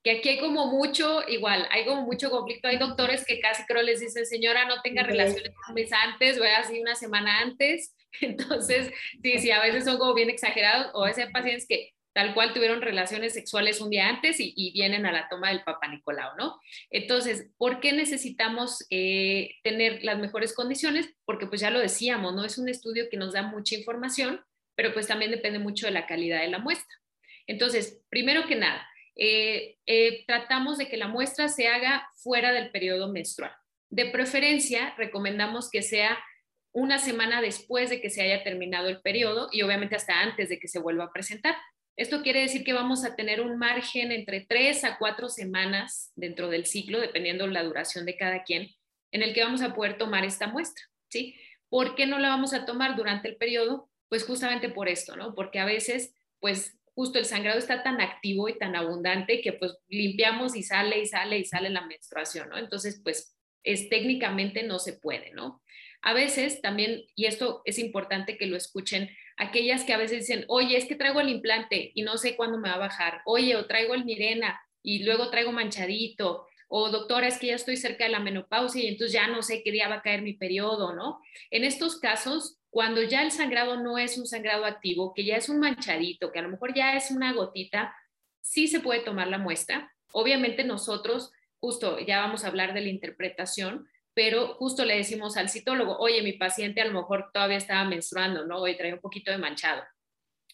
que 0.02 0.12
aquí 0.12 0.28
hay 0.30 0.38
como 0.38 0.66
mucho, 0.66 1.22
igual, 1.28 1.66
hay 1.70 1.84
como 1.84 2.02
mucho 2.02 2.30
conflicto. 2.30 2.68
Hay 2.68 2.78
doctores 2.78 3.24
que 3.24 3.40
casi 3.40 3.64
creo 3.64 3.82
les 3.82 4.00
dicen, 4.00 4.24
señora, 4.26 4.64
no 4.64 4.80
tenga 4.82 5.02
relaciones 5.02 5.52
un 5.68 5.74
mes 5.74 5.90
antes, 5.92 6.38
voy 6.38 6.48
así 6.48 6.80
una 6.80 6.94
semana 6.94 7.40
antes. 7.40 7.94
Entonces, 8.20 8.90
sí, 9.22 9.38
sí, 9.38 9.50
a 9.50 9.60
veces 9.60 9.84
son 9.84 9.98
como 9.98 10.14
bien 10.14 10.30
exagerados, 10.30 10.90
o 10.94 11.04
a 11.04 11.08
veces 11.08 11.26
hay 11.26 11.32
pacientes 11.32 11.66
que 11.68 11.90
tal 12.12 12.34
cual 12.34 12.52
tuvieron 12.52 12.82
relaciones 12.82 13.34
sexuales 13.34 13.80
un 13.80 13.90
día 13.90 14.08
antes 14.08 14.36
y, 14.40 14.72
vienen 14.72 15.06
a 15.06 15.12
la 15.12 15.28
toma 15.28 15.50
del 15.50 15.62
Papa 15.62 15.86
Nicolau, 15.88 16.36
¿no? 16.36 16.58
Entonces, 16.90 17.50
¿por 17.56 17.80
qué 17.80 17.92
necesitamos 17.92 18.84
eh, 18.90 19.54
tener 19.62 20.02
las 20.02 20.18
mejores 20.18 20.54
condiciones? 20.54 21.14
Porque 21.24 21.46
pues 21.46 21.60
ya 21.60 21.70
lo 21.70 21.78
decíamos, 21.78 22.34
¿no? 22.34 22.44
Es 22.44 22.58
un 22.58 22.68
estudio 22.68 23.08
que 23.10 23.16
nos 23.16 23.34
da 23.34 23.42
mucha 23.42 23.76
información, 23.76 24.40
pero 24.74 24.92
pues 24.92 25.06
también 25.06 25.30
depende 25.30 25.60
mucho 25.60 25.86
de 25.86 25.92
la 25.92 26.06
calidad 26.06 26.40
de 26.40 26.48
la 26.48 26.58
muestra. 26.58 26.96
Entonces, 27.46 28.02
primero 28.08 28.46
que 28.46 28.56
nada, 28.56 28.86
eh, 29.22 29.76
eh, 29.84 30.24
tratamos 30.26 30.78
de 30.78 30.88
que 30.88 30.96
la 30.96 31.06
muestra 31.06 31.48
se 31.48 31.68
haga 31.68 32.08
fuera 32.16 32.52
del 32.52 32.70
periodo 32.70 33.12
menstrual. 33.12 33.52
De 33.90 34.06
preferencia, 34.06 34.94
recomendamos 34.96 35.70
que 35.70 35.82
sea 35.82 36.18
una 36.72 36.98
semana 36.98 37.42
después 37.42 37.90
de 37.90 38.00
que 38.00 38.08
se 38.08 38.22
haya 38.22 38.42
terminado 38.42 38.88
el 38.88 39.02
periodo 39.02 39.50
y 39.52 39.60
obviamente 39.60 39.94
hasta 39.94 40.20
antes 40.20 40.48
de 40.48 40.58
que 40.58 40.68
se 40.68 40.78
vuelva 40.78 41.04
a 41.04 41.12
presentar. 41.12 41.54
Esto 41.96 42.22
quiere 42.22 42.40
decir 42.40 42.64
que 42.64 42.72
vamos 42.72 43.04
a 43.04 43.14
tener 43.14 43.42
un 43.42 43.58
margen 43.58 44.10
entre 44.10 44.40
tres 44.40 44.84
a 44.84 44.96
cuatro 44.96 45.28
semanas 45.28 46.12
dentro 46.16 46.48
del 46.48 46.64
ciclo, 46.64 46.98
dependiendo 46.98 47.46
la 47.46 47.62
duración 47.62 48.06
de 48.06 48.16
cada 48.16 48.42
quien, 48.42 48.70
en 49.12 49.22
el 49.22 49.34
que 49.34 49.44
vamos 49.44 49.60
a 49.60 49.74
poder 49.74 49.98
tomar 49.98 50.24
esta 50.24 50.46
muestra, 50.46 50.82
¿sí? 51.10 51.36
¿Por 51.68 51.94
qué 51.94 52.06
no 52.06 52.18
la 52.18 52.30
vamos 52.30 52.54
a 52.54 52.64
tomar 52.64 52.96
durante 52.96 53.28
el 53.28 53.36
periodo? 53.36 53.90
Pues 54.08 54.24
justamente 54.24 54.70
por 54.70 54.88
esto, 54.88 55.14
¿no? 55.14 55.34
Porque 55.34 55.58
a 55.58 55.66
veces, 55.66 56.14
pues 56.38 56.79
justo 56.94 57.18
el 57.18 57.24
sangrado 57.24 57.58
está 57.58 57.82
tan 57.82 58.00
activo 58.00 58.48
y 58.48 58.58
tan 58.58 58.76
abundante 58.76 59.40
que 59.40 59.52
pues 59.52 59.76
limpiamos 59.88 60.56
y 60.56 60.62
sale 60.62 61.00
y 61.00 61.06
sale 61.06 61.38
y 61.38 61.44
sale 61.44 61.70
la 61.70 61.86
menstruación, 61.86 62.48
¿no? 62.48 62.58
Entonces, 62.58 63.00
pues 63.02 63.36
es 63.62 63.88
técnicamente 63.88 64.62
no 64.62 64.78
se 64.78 64.94
puede, 64.94 65.32
¿no? 65.32 65.62
A 66.02 66.14
veces 66.14 66.62
también, 66.62 67.04
y 67.14 67.26
esto 67.26 67.62
es 67.64 67.78
importante 67.78 68.38
que 68.38 68.46
lo 68.46 68.56
escuchen, 68.56 69.10
aquellas 69.36 69.84
que 69.84 69.92
a 69.92 69.98
veces 69.98 70.26
dicen, 70.26 70.44
oye, 70.48 70.76
es 70.76 70.86
que 70.86 70.96
traigo 70.96 71.20
el 71.20 71.28
implante 71.28 71.92
y 71.94 72.02
no 72.02 72.16
sé 72.16 72.36
cuándo 72.36 72.58
me 72.58 72.70
va 72.70 72.76
a 72.76 72.78
bajar, 72.78 73.20
oye, 73.26 73.56
o 73.56 73.66
traigo 73.66 73.94
el 73.94 74.04
Mirena 74.04 74.60
y 74.82 75.02
luego 75.04 75.30
traigo 75.30 75.52
manchadito, 75.52 76.46
o 76.72 76.88
doctora, 76.88 77.26
es 77.26 77.38
que 77.38 77.48
ya 77.48 77.56
estoy 77.56 77.76
cerca 77.76 78.04
de 78.04 78.10
la 78.10 78.20
menopausia 78.20 78.80
y 78.80 78.86
entonces 78.86 79.12
ya 79.12 79.26
no 79.26 79.42
sé 79.42 79.64
qué 79.64 79.72
día 79.72 79.88
va 79.88 79.96
a 79.96 80.02
caer 80.02 80.22
mi 80.22 80.34
periodo, 80.34 80.94
¿no? 80.94 81.20
En 81.50 81.64
estos 81.64 81.98
casos, 81.98 82.58
cuando 82.70 83.02
ya 83.02 83.24
el 83.24 83.32
sangrado 83.32 83.82
no 83.82 83.98
es 83.98 84.16
un 84.16 84.24
sangrado 84.24 84.64
activo, 84.64 85.12
que 85.12 85.24
ya 85.24 85.36
es 85.36 85.48
un 85.48 85.58
manchadito, 85.58 86.30
que 86.30 86.38
a 86.38 86.42
lo 86.42 86.48
mejor 86.48 86.72
ya 86.72 86.94
es 86.94 87.10
una 87.10 87.32
gotita, 87.32 87.92
sí 88.40 88.68
se 88.68 88.78
puede 88.78 89.00
tomar 89.00 89.26
la 89.26 89.38
muestra. 89.38 89.92
Obviamente 90.12 90.62
nosotros, 90.62 91.32
justo 91.58 91.98
ya 91.98 92.20
vamos 92.20 92.44
a 92.44 92.48
hablar 92.48 92.72
de 92.72 92.82
la 92.82 92.88
interpretación, 92.88 93.88
pero 94.14 94.54
justo 94.54 94.84
le 94.84 94.96
decimos 94.96 95.36
al 95.36 95.48
citólogo, 95.48 95.96
oye, 95.98 96.22
mi 96.22 96.34
paciente 96.34 96.80
a 96.80 96.84
lo 96.84 96.92
mejor 96.92 97.32
todavía 97.34 97.56
estaba 97.56 97.82
menstruando, 97.82 98.46
¿no? 98.46 98.58
Hoy 98.58 98.76
trae 98.76 98.94
un 98.94 99.00
poquito 99.00 99.32
de 99.32 99.38
manchado, 99.38 99.82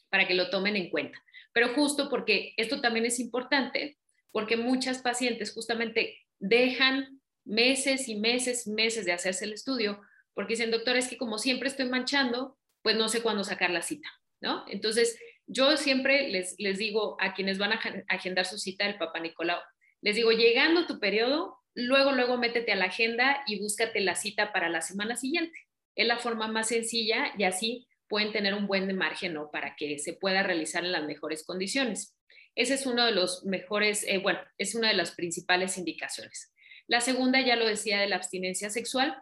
para 0.08 0.26
que 0.26 0.32
lo 0.32 0.48
tomen 0.48 0.76
en 0.76 0.88
cuenta. 0.88 1.22
Pero 1.52 1.74
justo 1.74 2.08
porque 2.08 2.54
esto 2.56 2.80
también 2.80 3.04
es 3.04 3.20
importante, 3.20 3.98
porque 4.32 4.56
muchas 4.56 5.02
pacientes 5.02 5.52
justamente 5.52 6.18
dejan 6.38 7.20
meses 7.44 8.08
y 8.08 8.16
meses 8.16 8.66
y 8.66 8.70
meses 8.72 9.04
de 9.04 9.12
hacerse 9.12 9.44
el 9.44 9.52
estudio, 9.52 10.00
porque 10.34 10.54
dicen, 10.54 10.70
doctor, 10.70 10.96
es 10.96 11.08
que 11.08 11.16
como 11.16 11.38
siempre 11.38 11.68
estoy 11.68 11.88
manchando, 11.88 12.58
pues 12.82 12.96
no 12.96 13.08
sé 13.08 13.22
cuándo 13.22 13.44
sacar 13.44 13.70
la 13.70 13.82
cita, 13.82 14.08
¿no? 14.40 14.64
Entonces, 14.68 15.18
yo 15.46 15.76
siempre 15.76 16.28
les, 16.28 16.56
les 16.58 16.78
digo 16.78 17.16
a 17.20 17.34
quienes 17.34 17.58
van 17.58 17.72
a 17.72 17.80
agendar 18.08 18.46
su 18.46 18.58
cita 18.58 18.84
del 18.84 18.98
Papa 18.98 19.20
Nicolau, 19.20 19.60
les 20.02 20.16
digo, 20.16 20.30
llegando 20.32 20.86
tu 20.86 21.00
periodo, 21.00 21.58
luego, 21.74 22.12
luego 22.12 22.36
métete 22.36 22.72
a 22.72 22.76
la 22.76 22.86
agenda 22.86 23.42
y 23.46 23.60
búscate 23.60 24.00
la 24.00 24.14
cita 24.14 24.52
para 24.52 24.68
la 24.68 24.80
semana 24.80 25.16
siguiente. 25.16 25.58
Es 25.94 26.06
la 26.06 26.18
forma 26.18 26.48
más 26.48 26.68
sencilla 26.68 27.32
y 27.38 27.44
así 27.44 27.86
pueden 28.08 28.32
tener 28.32 28.54
un 28.54 28.66
buen 28.66 28.94
margen 28.96 29.34
¿no? 29.34 29.50
para 29.50 29.74
que 29.76 29.98
se 29.98 30.12
pueda 30.12 30.42
realizar 30.42 30.84
en 30.84 30.92
las 30.92 31.04
mejores 31.04 31.44
condiciones. 31.44 32.15
Ese 32.56 32.74
es 32.74 32.86
uno 32.86 33.04
de 33.04 33.12
los 33.12 33.44
mejores, 33.44 34.04
eh, 34.08 34.18
bueno, 34.18 34.40
es 34.58 34.74
una 34.74 34.88
de 34.88 34.94
las 34.94 35.12
principales 35.12 35.78
indicaciones. 35.78 36.52
La 36.88 37.00
segunda, 37.00 37.40
ya 37.40 37.54
lo 37.54 37.66
decía, 37.66 38.00
de 38.00 38.08
la 38.08 38.16
abstinencia 38.16 38.70
sexual. 38.70 39.16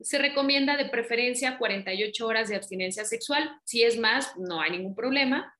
Se 0.00 0.18
recomienda 0.18 0.76
de 0.76 0.86
preferencia 0.86 1.58
48 1.58 2.26
horas 2.26 2.48
de 2.48 2.56
abstinencia 2.56 3.04
sexual. 3.04 3.50
Si 3.64 3.84
es 3.84 3.98
más, 3.98 4.36
no 4.36 4.60
hay 4.60 4.72
ningún 4.72 4.96
problema. 4.96 5.56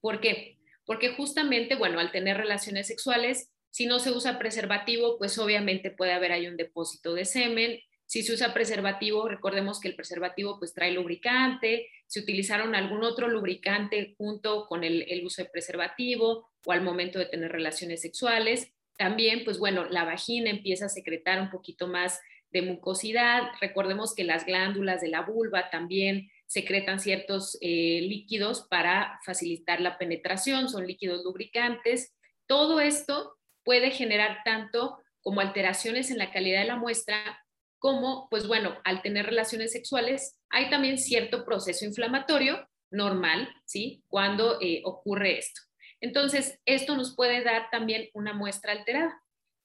¿Por 0.00 0.20
qué? 0.20 0.58
Porque 0.86 1.10
justamente, 1.10 1.74
bueno, 1.74 2.00
al 2.00 2.10
tener 2.10 2.38
relaciones 2.38 2.86
sexuales, 2.86 3.52
si 3.70 3.84
no 3.84 3.98
se 3.98 4.10
usa 4.10 4.38
preservativo, 4.38 5.18
pues 5.18 5.38
obviamente 5.38 5.90
puede 5.90 6.12
haber 6.12 6.32
ahí 6.32 6.46
un 6.46 6.56
depósito 6.56 7.12
de 7.12 7.26
semen. 7.26 7.80
Si 8.06 8.22
se 8.22 8.32
usa 8.32 8.54
preservativo, 8.54 9.28
recordemos 9.28 9.80
que 9.80 9.88
el 9.88 9.96
preservativo 9.96 10.58
pues 10.60 10.72
trae 10.72 10.92
lubricante, 10.92 11.88
si 12.06 12.20
utilizaron 12.20 12.76
algún 12.76 13.02
otro 13.02 13.28
lubricante 13.28 14.14
junto 14.16 14.66
con 14.66 14.84
el, 14.84 15.22
uso 15.24 15.42
de 15.42 15.48
preservativo 15.48 16.48
o 16.64 16.72
al 16.72 16.82
momento 16.82 17.18
de 17.18 17.26
tener 17.26 17.50
relaciones 17.50 18.00
sexuales. 18.00 18.72
También, 18.96 19.44
pues 19.44 19.58
bueno, 19.58 19.84
la 19.86 20.04
vagina 20.04 20.50
empieza 20.50 20.86
a 20.86 20.88
secretar 20.88 21.40
un 21.40 21.50
poquito 21.50 21.88
más 21.88 22.20
de 22.52 22.62
mucosidad. 22.62 23.50
Recordemos 23.60 24.14
que 24.14 24.22
las 24.22 24.46
glándulas 24.46 25.00
de 25.00 25.08
la 25.08 25.22
vulva 25.22 25.68
también 25.70 26.30
secretan 26.46 27.00
ciertos 27.00 27.58
eh, 27.60 28.00
líquidos 28.02 28.68
para 28.70 29.18
facilitar 29.24 29.80
la 29.80 29.98
penetración, 29.98 30.68
son 30.68 30.86
líquidos 30.86 31.24
lubricantes. 31.24 32.14
Todo 32.46 32.78
esto 32.78 33.36
puede 33.64 33.90
generar 33.90 34.38
tanto 34.44 34.98
como 35.22 35.40
alteraciones 35.40 36.12
en 36.12 36.18
la 36.18 36.30
calidad 36.30 36.60
de 36.60 36.68
la 36.68 36.76
muestra 36.76 37.45
como, 37.78 38.28
pues 38.30 38.46
bueno, 38.46 38.76
al 38.84 39.02
tener 39.02 39.26
relaciones 39.26 39.72
sexuales, 39.72 40.38
hay 40.50 40.70
también 40.70 40.98
cierto 40.98 41.44
proceso 41.44 41.84
inflamatorio 41.84 42.68
normal, 42.90 43.48
¿sí? 43.64 44.02
Cuando 44.08 44.58
eh, 44.60 44.82
ocurre 44.84 45.38
esto. 45.38 45.60
Entonces, 46.00 46.60
esto 46.66 46.96
nos 46.96 47.14
puede 47.14 47.42
dar 47.42 47.68
también 47.70 48.08
una 48.12 48.32
muestra 48.32 48.72
alterada. 48.72 49.20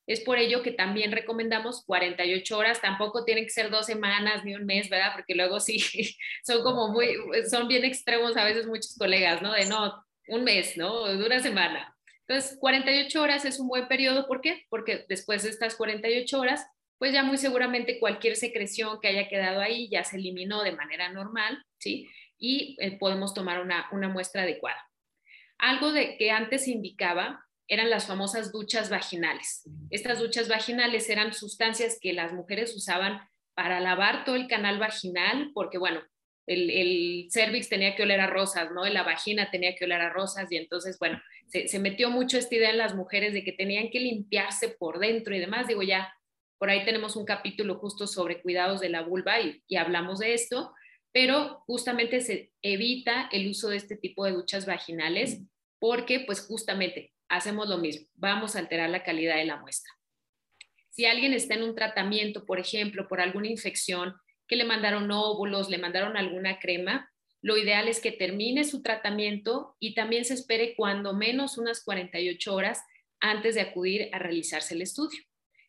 Es 0.07 0.21
por 0.21 0.37
ello 0.37 0.63
que 0.63 0.71
también 0.71 1.11
recomendamos 1.11 1.85
48 1.85 2.57
horas, 2.57 2.81
tampoco 2.81 3.23
tienen 3.23 3.45
que 3.45 3.51
ser 3.51 3.69
dos 3.69 3.85
semanas 3.85 4.43
ni 4.43 4.55
un 4.55 4.65
mes, 4.65 4.89
¿verdad? 4.89 5.13
Porque 5.13 5.35
luego 5.35 5.59
sí, 5.59 5.77
son 6.43 6.63
como 6.63 6.89
muy, 6.89 7.15
son 7.49 7.67
bien 7.67 7.85
extremos 7.85 8.35
a 8.35 8.43
veces 8.43 8.65
muchos 8.65 8.95
colegas, 8.97 9.41
¿no? 9.41 9.53
De 9.53 9.65
no, 9.65 10.03
un 10.27 10.43
mes, 10.43 10.77
¿no? 10.77 11.05
De 11.05 11.23
una 11.23 11.39
semana. 11.39 11.95
Entonces, 12.27 12.57
48 12.59 13.21
horas 13.21 13.45
es 13.45 13.59
un 13.59 13.67
buen 13.67 13.87
periodo, 13.87 14.27
¿por 14.27 14.41
qué? 14.41 14.65
Porque 14.69 15.05
después 15.07 15.43
de 15.43 15.49
estas 15.49 15.75
48 15.75 16.39
horas 16.39 16.65
pues 17.01 17.13
ya 17.13 17.23
muy 17.23 17.39
seguramente 17.39 17.97
cualquier 17.99 18.35
secreción 18.35 18.99
que 19.01 19.07
haya 19.07 19.27
quedado 19.27 19.59
ahí 19.59 19.89
ya 19.89 20.03
se 20.03 20.17
eliminó 20.17 20.61
de 20.61 20.73
manera 20.73 21.09
normal, 21.09 21.57
¿sí? 21.79 22.07
Y 22.37 22.77
eh, 22.79 22.95
podemos 22.99 23.33
tomar 23.33 23.59
una, 23.59 23.89
muestra 24.09 24.43
adecuada. 24.43 24.77
Algo 25.57 25.93
de 25.93 26.15
que 26.17 26.29
antes 26.29 26.67
indicaba 26.67 27.43
eran 27.67 27.89
las 27.89 28.05
famosas 28.05 28.51
duchas 28.51 28.91
vaginales. 28.91 29.67
Estas 29.89 30.19
duchas 30.19 30.47
vaginales 30.47 31.09
eran 31.09 31.33
sustancias 31.33 31.97
que 31.99 32.13
las 32.13 32.33
mujeres 32.33 32.75
usaban 32.75 33.19
para 33.55 33.79
lavar 33.79 34.23
todo 34.23 34.35
el 34.35 34.47
canal 34.47 34.77
vaginal, 34.77 35.49
porque 35.55 35.79
bueno, 35.79 36.03
el, 36.45 36.69
el 36.69 37.29
cervix 37.31 37.67
tenía 37.67 37.95
que 37.95 38.03
oler 38.03 38.19
a 38.19 38.27
rosas, 38.27 38.69
¿no? 38.73 38.85
La 38.85 39.01
vagina 39.01 39.49
tenía 39.49 39.73
que 39.73 39.85
oler 39.85 40.01
a 40.01 40.13
rosas 40.13 40.51
y 40.51 40.57
entonces, 40.57 40.99
bueno, 40.99 41.19
se, 41.47 41.67
se 41.67 41.79
metió 41.79 42.11
mucho 42.11 42.37
esta 42.37 42.53
idea 42.53 42.69
en 42.69 42.77
las 42.77 42.93
mujeres 42.93 43.33
de 43.33 43.43
que 43.43 43.53
tenían 43.53 43.89
que 43.89 43.99
limpiarse 43.99 44.69
por 44.69 44.99
dentro 44.99 45.35
y 45.35 45.39
demás. 45.39 45.67
Digo, 45.67 45.81
ya 45.81 46.13
por 46.61 46.69
ahí 46.69 46.85
tenemos 46.85 47.15
un 47.15 47.25
capítulo 47.25 47.79
justo 47.79 48.05
sobre 48.05 48.39
cuidados 48.39 48.81
de 48.81 48.89
la 48.89 49.01
vulva 49.01 49.41
y, 49.41 49.75
hablamos 49.75 50.19
de 50.19 50.35
esto, 50.35 50.75
pero 51.11 51.63
justamente 51.65 52.21
se 52.21 52.51
evita 52.61 53.27
el 53.31 53.49
uso 53.49 53.69
de 53.69 53.77
este 53.77 53.97
tipo 53.97 54.25
de 54.25 54.33
duchas 54.33 54.67
vaginales 54.67 55.41
porque 55.79 56.19
pues 56.19 56.45
justamente 56.45 57.13
hacemos 57.29 57.67
lo 57.67 57.79
mismo, 57.79 58.07
vamos 58.13 58.55
a 58.55 58.59
alterar 58.59 58.91
la 58.91 59.01
calidad 59.01 59.37
de 59.37 59.45
la 59.45 59.57
muestra. 59.57 59.91
Si 60.91 61.05
alguien 61.05 61.33
está 61.33 61.55
en 61.55 61.63
un 61.63 61.73
tratamiento, 61.73 62.45
por 62.45 62.59
ejemplo, 62.59 63.07
por 63.07 63.21
alguna 63.21 63.47
infección, 63.47 64.13
que 64.47 64.55
le 64.55 64.63
mandaron 64.63 65.09
óvulos, 65.09 65.67
le 65.67 65.79
mandaron 65.79 66.15
alguna 66.15 66.59
crema, 66.59 67.11
lo 67.41 67.57
ideal 67.57 67.87
es 67.87 67.99
que 67.99 68.11
termine 68.11 68.65
su 68.65 68.83
tratamiento 68.83 69.77
y 69.79 69.95
también 69.95 70.25
se 70.25 70.35
espere 70.35 70.75
cuando 70.75 71.15
menos 71.15 71.57
unas 71.57 71.83
48 71.83 72.53
horas 72.53 72.83
antes 73.19 73.55
de 73.55 73.61
acudir 73.61 74.09
a 74.11 74.19
realizarse 74.19 74.75
el 74.75 74.83
estudio. 74.83 75.23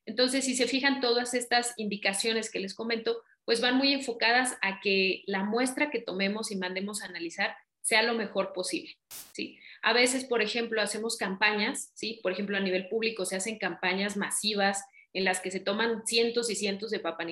Entonces, 0.07 0.45
si 0.45 0.55
se 0.55 0.67
fijan 0.67 1.01
todas 1.01 1.35
estas 1.35 1.75
indicaciones 1.77 2.51
que 2.51 2.61
les 2.61 2.75
comento, 2.75 3.23
pues 3.45 3.61
van 3.61 3.77
muy 3.77 3.93
enfocadas 3.93 4.57
a 4.63 4.81
que 4.81 5.23
la 5.27 5.45
muestra 5.45 5.91
que 5.91 6.01
tomemos 6.01 6.51
y 6.51 6.57
mandemos 6.57 7.03
a 7.03 7.07
analizar 7.07 7.57
sea 7.81 8.03
lo 8.03 8.15
mejor 8.15 8.53
posible, 8.53 8.97
¿sí? 9.33 9.59
A 9.83 9.93
veces, 9.93 10.25
por 10.25 10.41
ejemplo, 10.41 10.81
hacemos 10.81 11.17
campañas, 11.17 11.91
¿sí? 11.95 12.21
Por 12.23 12.31
ejemplo, 12.31 12.57
a 12.57 12.61
nivel 12.61 12.89
público 12.89 13.25
se 13.25 13.37
hacen 13.37 13.59
campañas 13.59 14.17
masivas 14.17 14.85
en 15.13 15.25
las 15.25 15.41
que 15.41 15.51
se 15.51 15.61
toman 15.61 16.07
cientos 16.07 16.51
y 16.51 16.55
cientos 16.55 16.91
de 16.91 17.01
Papa 17.01 17.27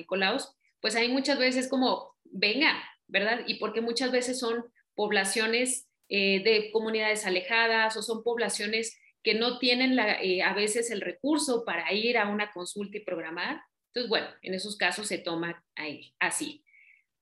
pues 0.81 0.95
hay 0.95 1.09
muchas 1.09 1.37
veces 1.37 1.67
como, 1.67 2.15
venga, 2.25 2.83
¿verdad? 3.07 3.41
Y 3.47 3.55
porque 3.55 3.81
muchas 3.81 4.11
veces 4.11 4.39
son 4.39 4.65
poblaciones 4.95 5.87
eh, 6.09 6.43
de 6.43 6.71
comunidades 6.71 7.25
alejadas 7.25 7.95
o 7.95 8.01
son 8.01 8.23
poblaciones 8.23 8.97
que 9.23 9.35
no 9.35 9.59
tienen 9.59 9.97
eh, 9.99 10.41
a 10.43 10.53
veces 10.53 10.91
el 10.91 11.01
recurso 11.01 11.63
para 11.65 11.91
ir 11.93 12.17
a 12.17 12.27
una 12.27 12.51
consulta 12.51 12.97
y 12.97 13.01
programar. 13.01 13.61
Entonces, 13.87 14.09
bueno, 14.09 14.27
en 14.41 14.53
esos 14.53 14.77
casos 14.77 15.07
se 15.07 15.17
toma 15.17 15.63
ahí, 15.75 16.13
así. 16.19 16.63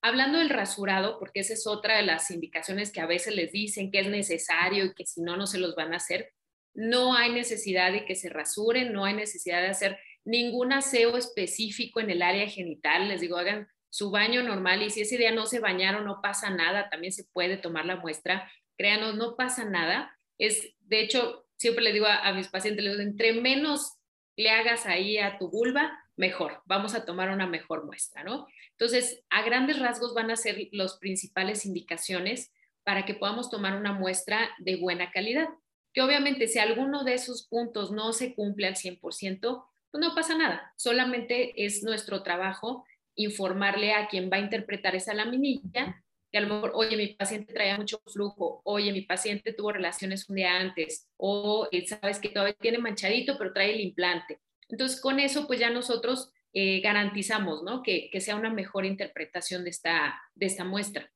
Hablando 0.01 0.37
del 0.37 0.49
rasurado, 0.49 1.19
porque 1.19 1.41
esa 1.41 1.53
es 1.53 1.67
otra 1.67 1.97
de 1.97 2.03
las 2.03 2.31
indicaciones 2.31 2.91
que 2.91 3.01
a 3.01 3.05
veces 3.05 3.35
les 3.35 3.51
dicen 3.51 3.91
que 3.91 3.99
es 3.99 4.07
necesario 4.07 4.85
y 4.85 4.93
que 4.93 5.05
si 5.05 5.21
no, 5.21 5.35
no 5.35 5.45
se 5.45 5.59
los 5.59 5.75
van 5.75 5.93
a 5.93 5.97
hacer. 5.97 6.31
No 6.73 7.15
hay 7.15 7.33
necesidad 7.33 7.91
de 7.91 8.05
que 8.05 8.15
se 8.15 8.29
rasuren, 8.29 8.93
no 8.93 9.03
hay 9.03 9.13
necesidad 9.13 9.61
de 9.61 9.67
hacer 9.67 9.99
ningún 10.23 10.71
aseo 10.71 11.17
específico 11.17 11.99
en 11.99 12.11
el 12.11 12.21
área 12.21 12.47
genital. 12.47 13.09
Les 13.09 13.19
digo, 13.19 13.37
hagan 13.37 13.67
su 13.89 14.11
baño 14.11 14.43
normal 14.43 14.83
y 14.83 14.89
si 14.89 15.01
ese 15.01 15.17
día 15.17 15.31
no 15.31 15.45
se 15.47 15.59
bañaron, 15.59 16.05
no 16.05 16.21
pasa 16.21 16.49
nada, 16.49 16.89
también 16.89 17.11
se 17.11 17.25
puede 17.25 17.57
tomar 17.57 17.85
la 17.85 17.97
muestra. 17.97 18.49
Créanos, 18.77 19.15
no 19.15 19.35
pasa 19.35 19.65
nada. 19.65 20.15
Es, 20.37 20.75
de 20.79 21.01
hecho, 21.01 21.48
siempre 21.59 21.83
le 21.83 21.91
digo 21.91 22.07
a, 22.07 22.31
mis 22.31 22.47
pacientes, 22.47 22.99
entre 22.99 23.33
menos 23.33 23.97
le 24.37 24.49
hagas 24.49 24.85
ahí 24.85 25.17
a 25.17 25.37
tu 25.37 25.49
vulva, 25.49 25.91
mejor, 26.15 26.61
vamos 26.65 26.95
a 26.95 27.03
tomar 27.05 27.29
una 27.29 27.47
mejor 27.47 27.85
muestra, 27.85 28.23
¿no? 28.23 28.47
Entonces, 28.71 29.21
a 29.29 29.41
grandes 29.43 29.77
rasgos 29.77 30.13
van 30.13 30.31
a 30.31 30.37
ser 30.37 30.69
las 30.71 30.97
principales 30.97 31.65
indicaciones 31.65 32.53
para 32.83 33.05
que 33.05 33.13
podamos 33.13 33.49
tomar 33.49 33.75
una 33.75 33.91
muestra 33.91 34.49
de 34.59 34.77
buena 34.77 35.11
calidad. 35.11 35.49
Que 35.93 36.01
obviamente 36.01 36.47
si 36.47 36.59
alguno 36.59 37.03
de 37.03 37.15
esos 37.15 37.45
puntos 37.45 37.91
no 37.91 38.13
se 38.13 38.33
cumple 38.33 38.67
al 38.67 38.75
100%, 38.75 39.65
pues 39.91 40.01
no 40.01 40.15
pasa 40.15 40.37
nada, 40.37 40.73
solamente 40.77 41.65
es 41.65 41.83
nuestro 41.83 42.23
trabajo 42.23 42.85
informarle 43.15 43.93
a 43.93 44.07
quien 44.07 44.29
va 44.31 44.37
a 44.37 44.41
interpretar 44.41 44.95
esa 44.95 45.13
laminilla 45.13 46.01
que 46.31 46.37
a 46.37 46.41
lo 46.41 46.53
mejor, 46.53 46.71
oye, 46.75 46.95
mi 46.95 47.07
paciente 47.07 47.53
traía 47.53 47.77
mucho 47.77 48.01
flujo, 48.05 48.61
oye, 48.63 48.91
mi 48.91 49.01
paciente 49.01 49.53
tuvo 49.53 49.71
relaciones 49.71 50.29
un 50.29 50.35
día 50.35 50.57
antes, 50.57 51.07
o 51.17 51.67
eh, 51.71 51.87
sabes 51.87 52.19
que 52.19 52.29
todavía 52.29 52.55
tiene 52.59 52.77
manchadito, 52.77 53.37
pero 53.37 53.53
trae 53.53 53.73
el 53.73 53.81
implante. 53.81 54.39
Entonces, 54.67 55.01
con 55.01 55.19
eso, 55.19 55.47
pues 55.47 55.59
ya 55.59 55.69
nosotros 55.69 56.31
eh, 56.53 56.81
garantizamos, 56.81 57.63
¿no? 57.63 57.81
Que, 57.81 58.09
que, 58.11 58.21
sea 58.21 58.35
una 58.35 58.49
mejor 58.49 58.85
interpretación 58.85 59.63
de 59.63 59.71
esta, 59.71 60.19
de 60.35 60.45
esta 60.45 60.63
muestra. 60.63 61.11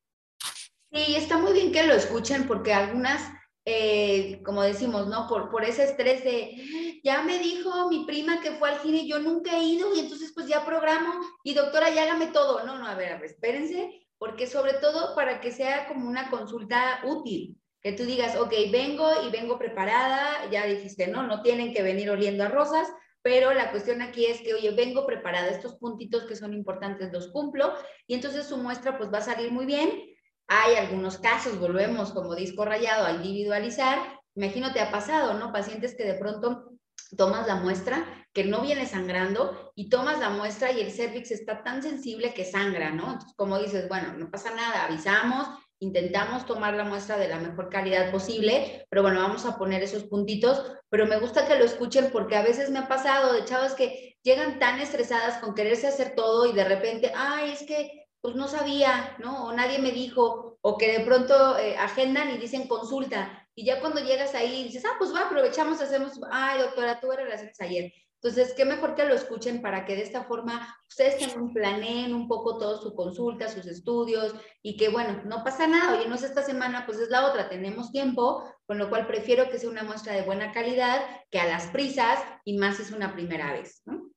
Sí, 0.92 1.16
está 1.16 1.38
muy 1.38 1.52
bien 1.52 1.72
que 1.72 1.86
lo 1.86 1.94
escuchen 1.94 2.46
porque 2.46 2.72
algunas 2.72 3.32
eh, 3.66 4.42
como 4.44 4.62
decimos, 4.62 5.06
¿no? 5.06 5.26
Por, 5.26 5.50
por 5.50 5.64
ese 5.64 5.84
estrés 5.84 6.22
de, 6.22 7.00
ya 7.02 7.22
me 7.22 7.38
dijo 7.38 7.88
mi 7.88 8.04
prima 8.04 8.42
que 8.42 8.52
fue 8.52 8.68
al 8.68 8.80
cine 8.80 9.06
yo 9.06 9.18
nunca 9.20 9.56
he 9.56 9.64
ido 9.64 9.94
y 9.94 10.00
entonces 10.00 10.32
pues 10.34 10.46
ya 10.46 10.66
programo 10.66 11.14
y 11.42 11.54
doctora, 11.54 11.88
ya 11.88 12.02
hágame 12.02 12.26
todo. 12.26 12.64
No, 12.66 12.78
no, 12.78 12.86
a 12.86 12.94
ver, 12.94 13.12
a 13.12 13.16
ver, 13.16 13.30
espérense, 13.30 14.03
porque 14.18 14.46
sobre 14.46 14.74
todo 14.74 15.14
para 15.14 15.40
que 15.40 15.52
sea 15.52 15.86
como 15.88 16.08
una 16.08 16.30
consulta 16.30 17.00
útil, 17.04 17.58
que 17.80 17.92
tú 17.92 18.04
digas, 18.04 18.36
ok, 18.36 18.52
vengo 18.72 19.08
y 19.26 19.30
vengo 19.30 19.58
preparada, 19.58 20.50
ya 20.50 20.66
dijiste, 20.66 21.06
no, 21.08 21.26
no 21.26 21.42
tienen 21.42 21.74
que 21.74 21.82
venir 21.82 22.10
oliendo 22.10 22.44
a 22.44 22.48
rosas, 22.48 22.88
pero 23.22 23.52
la 23.52 23.70
cuestión 23.70 24.02
aquí 24.02 24.26
es 24.26 24.40
que, 24.40 24.54
oye, 24.54 24.70
vengo 24.70 25.06
preparada, 25.06 25.48
estos 25.48 25.76
puntitos 25.76 26.24
que 26.24 26.36
son 26.36 26.54
importantes 26.54 27.12
los 27.12 27.28
cumplo 27.28 27.72
y 28.06 28.14
entonces 28.14 28.46
su 28.46 28.56
muestra 28.56 28.96
pues 28.96 29.12
va 29.12 29.18
a 29.18 29.22
salir 29.22 29.50
muy 29.50 29.66
bien 29.66 30.14
hay 30.46 30.76
algunos 30.76 31.18
casos, 31.18 31.58
volvemos 31.58 32.12
como 32.12 32.34
disco 32.34 32.64
rayado 32.64 33.06
a 33.06 33.12
individualizar. 33.12 33.98
Imagino 34.34 34.72
te 34.72 34.80
ha 34.80 34.90
pasado, 34.90 35.34
¿no? 35.34 35.52
Pacientes 35.52 35.94
que 35.94 36.04
de 36.04 36.14
pronto 36.14 36.73
tomas 37.16 37.46
la 37.46 37.56
muestra, 37.56 38.04
que 38.32 38.44
no 38.44 38.60
viene 38.60 38.86
sangrando, 38.86 39.72
y 39.74 39.88
tomas 39.88 40.18
la 40.18 40.30
muestra 40.30 40.72
y 40.72 40.80
el 40.80 40.90
cervix 40.90 41.30
está 41.30 41.62
tan 41.62 41.82
sensible 41.82 42.34
que 42.34 42.44
sangra, 42.44 42.90
¿no? 42.90 43.12
Entonces, 43.12 43.34
como 43.36 43.58
dices, 43.58 43.88
bueno, 43.88 44.12
no 44.14 44.30
pasa 44.30 44.54
nada, 44.54 44.84
avisamos, 44.84 45.48
intentamos 45.78 46.46
tomar 46.46 46.74
la 46.74 46.84
muestra 46.84 47.16
de 47.16 47.28
la 47.28 47.38
mejor 47.38 47.68
calidad 47.68 48.10
posible, 48.10 48.86
pero 48.88 49.02
bueno, 49.02 49.20
vamos 49.20 49.44
a 49.44 49.58
poner 49.58 49.82
esos 49.82 50.04
puntitos, 50.04 50.64
pero 50.88 51.06
me 51.06 51.18
gusta 51.18 51.46
que 51.46 51.58
lo 51.58 51.64
escuchen 51.64 52.10
porque 52.12 52.36
a 52.36 52.42
veces 52.42 52.70
me 52.70 52.78
ha 52.78 52.88
pasado 52.88 53.32
de 53.32 53.44
chavas 53.44 53.74
que 53.74 54.16
llegan 54.22 54.58
tan 54.58 54.80
estresadas 54.80 55.38
con 55.38 55.54
quererse 55.54 55.86
hacer 55.86 56.14
todo 56.14 56.46
y 56.46 56.52
de 56.52 56.64
repente, 56.64 57.12
ay, 57.14 57.52
es 57.52 57.62
que 57.64 58.06
pues 58.20 58.36
no 58.36 58.48
sabía, 58.48 59.16
¿no? 59.18 59.44
O 59.44 59.52
nadie 59.52 59.78
me 59.78 59.92
dijo, 59.92 60.56
o 60.62 60.78
que 60.78 60.98
de 60.98 61.04
pronto 61.04 61.58
eh, 61.58 61.76
agendan 61.76 62.30
y 62.30 62.38
dicen 62.38 62.66
consulta, 62.66 63.43
y 63.54 63.64
ya 63.64 63.80
cuando 63.80 64.00
llegas 64.00 64.34
ahí 64.34 64.64
dices, 64.64 64.84
ah, 64.84 64.94
pues 64.98 65.14
va, 65.14 65.26
aprovechamos, 65.26 65.80
hacemos, 65.80 66.20
ay, 66.30 66.60
doctora, 66.60 67.00
tuve 67.00 67.16
relaciones 67.16 67.60
ayer. 67.60 67.92
Entonces, 68.22 68.54
qué 68.56 68.64
mejor 68.64 68.94
que 68.94 69.04
lo 69.04 69.14
escuchen 69.14 69.60
para 69.60 69.84
que 69.84 69.96
de 69.96 70.02
esta 70.02 70.24
forma 70.24 70.74
ustedes 70.88 71.18
también 71.18 71.52
planeen 71.52 72.14
un 72.14 72.26
poco 72.26 72.56
todo 72.56 72.80
su 72.80 72.94
consulta, 72.94 73.50
sus 73.50 73.66
estudios, 73.66 74.34
y 74.62 74.78
que, 74.78 74.88
bueno, 74.88 75.22
no 75.26 75.44
pasa 75.44 75.66
nada, 75.66 75.98
oye, 75.98 76.08
no 76.08 76.14
es 76.14 76.22
esta 76.22 76.42
semana, 76.42 76.86
pues 76.86 76.98
es 76.98 77.10
la 77.10 77.26
otra, 77.26 77.50
tenemos 77.50 77.92
tiempo, 77.92 78.42
con 78.66 78.78
lo 78.78 78.88
cual 78.88 79.06
prefiero 79.06 79.50
que 79.50 79.58
sea 79.58 79.68
una 79.68 79.82
muestra 79.82 80.14
de 80.14 80.22
buena 80.22 80.52
calidad 80.52 81.04
que 81.30 81.38
a 81.38 81.46
las 81.46 81.66
prisas, 81.66 82.18
y 82.44 82.56
más 82.56 82.80
es 82.80 82.92
una 82.92 83.12
primera 83.12 83.52
vez, 83.52 83.82
¿no? 83.84 84.10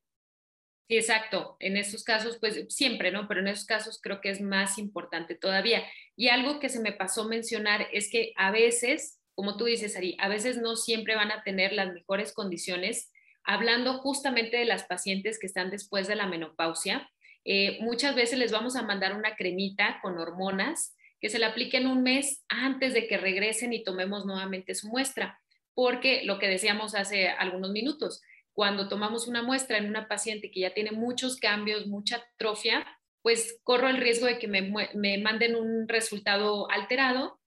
Sí, 0.88 0.96
exacto. 0.96 1.56
En 1.60 1.76
esos 1.76 2.02
casos, 2.02 2.38
pues 2.40 2.64
siempre, 2.70 3.10
¿no? 3.12 3.28
Pero 3.28 3.40
en 3.40 3.48
esos 3.48 3.66
casos 3.66 4.00
creo 4.02 4.22
que 4.22 4.30
es 4.30 4.40
más 4.40 4.78
importante 4.78 5.34
todavía. 5.34 5.84
Y 6.16 6.28
algo 6.28 6.60
que 6.60 6.70
se 6.70 6.80
me 6.80 6.92
pasó 6.92 7.28
mencionar 7.28 7.88
es 7.92 8.10
que 8.10 8.32
a 8.36 8.50
veces, 8.50 9.17
como 9.38 9.56
tú 9.56 9.66
dices, 9.66 9.96
Ari, 9.96 10.16
a 10.18 10.26
veces 10.26 10.56
no 10.56 10.74
siempre 10.74 11.14
van 11.14 11.30
a 11.30 11.44
tener 11.44 11.72
las 11.72 11.92
mejores 11.92 12.32
condiciones. 12.32 13.12
Hablando 13.44 13.98
justamente 13.98 14.56
de 14.56 14.64
las 14.64 14.82
pacientes 14.82 15.38
que 15.38 15.46
están 15.46 15.70
después 15.70 16.08
de 16.08 16.16
la 16.16 16.26
menopausia, 16.26 17.08
eh, 17.44 17.78
muchas 17.80 18.16
veces 18.16 18.36
les 18.36 18.50
vamos 18.50 18.74
a 18.74 18.82
mandar 18.82 19.14
una 19.14 19.36
cremita 19.36 20.00
con 20.02 20.18
hormonas 20.18 20.96
que 21.20 21.28
se 21.28 21.38
la 21.38 21.50
apliquen 21.50 21.86
un 21.86 22.02
mes 22.02 22.44
antes 22.48 22.94
de 22.94 23.06
que 23.06 23.16
regresen 23.16 23.72
y 23.72 23.84
tomemos 23.84 24.26
nuevamente 24.26 24.74
su 24.74 24.88
muestra, 24.88 25.38
porque 25.72 26.24
lo 26.24 26.40
que 26.40 26.48
decíamos 26.48 26.96
hace 26.96 27.28
algunos 27.28 27.70
minutos, 27.70 28.20
cuando 28.52 28.88
tomamos 28.88 29.28
una 29.28 29.44
muestra 29.44 29.78
en 29.78 29.88
una 29.88 30.08
paciente 30.08 30.50
que 30.50 30.62
ya 30.62 30.74
tiene 30.74 30.90
muchos 30.90 31.36
cambios, 31.36 31.86
mucha 31.86 32.24
atrofia, 32.34 32.84
pues 33.22 33.60
corro 33.62 33.88
el 33.88 33.98
riesgo 33.98 34.26
de 34.26 34.40
que 34.40 34.48
me, 34.48 35.18
manden 35.18 35.54
un 35.54 35.86
resultado 35.86 36.68
alterado, 36.72 37.37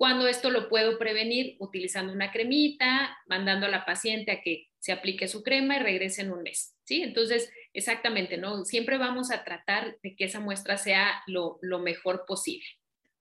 cuando 0.00 0.26
esto 0.26 0.48
lo 0.48 0.70
puedo 0.70 0.98
prevenir 0.98 1.56
utilizando 1.58 2.14
una 2.14 2.32
cremita, 2.32 3.18
mandando 3.26 3.66
a 3.66 3.68
la 3.68 3.84
paciente 3.84 4.32
a 4.32 4.40
que 4.40 4.68
se 4.78 4.92
aplique 4.92 5.28
su 5.28 5.42
crema 5.42 5.76
y 5.76 5.80
regrese 5.80 6.22
en 6.22 6.32
un 6.32 6.42
mes, 6.42 6.74
¿sí? 6.84 7.02
Entonces, 7.02 7.52
exactamente, 7.74 8.38
¿no? 8.38 8.64
Siempre 8.64 8.96
vamos 8.96 9.30
a 9.30 9.44
tratar 9.44 9.98
de 10.02 10.16
que 10.16 10.24
esa 10.24 10.40
muestra 10.40 10.78
sea 10.78 11.22
lo, 11.26 11.58
lo 11.60 11.80
mejor 11.80 12.24
posible. 12.26 12.64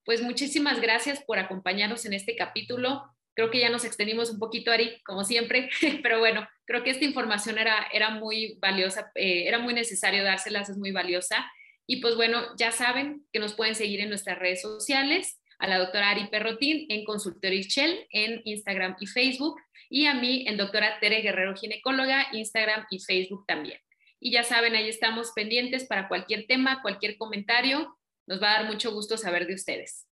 Pues 0.06 0.22
muchísimas 0.22 0.80
gracias 0.80 1.22
por 1.22 1.38
acompañarnos 1.38 2.06
en 2.06 2.14
este 2.14 2.38
capítulo. 2.38 3.04
Creo 3.34 3.52
que 3.52 3.60
ya 3.60 3.70
nos 3.70 3.84
extendimos 3.84 4.30
un 4.30 4.40
poquito, 4.40 4.72
Ari, 4.72 5.02
como 5.04 5.26
siempre, 5.26 5.70
pero 6.02 6.20
bueno, 6.20 6.48
creo 6.64 6.82
que 6.86 6.92
esta 6.92 7.04
información 7.04 7.58
era, 7.58 7.90
era 7.92 8.12
muy 8.12 8.58
valiosa, 8.62 9.12
eh, 9.16 9.50
era 9.50 9.60
muy 9.60 9.74
necesario 9.74 10.24
dárselas, 10.24 10.70
es 10.70 10.78
muy 10.78 10.92
valiosa. 10.92 11.46
Y 11.86 11.98
pues 11.98 12.16
bueno, 12.16 12.42
ya 12.58 12.72
saben 12.72 13.28
que 13.34 13.40
nos 13.40 13.54
pueden 13.54 13.76
seguir 13.76 14.00
en 14.00 14.08
nuestras 14.08 14.40
redes 14.40 14.62
sociales, 14.62 15.39
a 15.60 15.68
la 15.68 15.78
doctora 15.78 16.10
Ari 16.10 16.28
Perrotín 16.28 16.86
en 16.90 17.06
Consultorio 17.06 17.62
Shell 17.62 18.08
en 18.12 18.42
Instagram 18.46 18.96
y 19.00 19.08
Facebook, 19.08 19.60
y 19.90 20.06
a 20.06 20.14
mí 20.14 20.46
en 20.48 20.58
doctora 20.58 21.00
Tere 21.00 21.22
Guerrero 21.22 21.56
Ginecóloga, 21.56 22.28
Instagram 22.32 22.86
y 22.90 23.00
Facebook 23.00 23.46
también. 23.48 23.80
Y 24.20 24.32
ya 24.32 24.44
saben, 24.44 24.76
ahí 24.76 24.90
estamos 24.90 25.32
pendientes 25.34 25.86
para 25.86 26.08
cualquier 26.08 26.46
tema, 26.48 26.82
cualquier 26.82 27.18
comentario. 27.18 27.98
Nos 28.28 28.42
va 28.42 28.52
a 28.52 28.62
dar 28.62 28.72
mucho 28.72 28.92
gusto 28.92 29.18
saber 29.18 29.48
de 29.48 29.56
ustedes. 29.56 30.08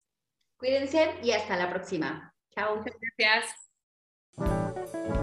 Cuídense 0.58 1.16
y 1.24 1.32
hasta 1.32 1.58
la 1.58 1.70
próxima. 1.70 2.34
Chao. 2.54 2.78
Muchas 2.78 2.96
gracias. 3.18 5.23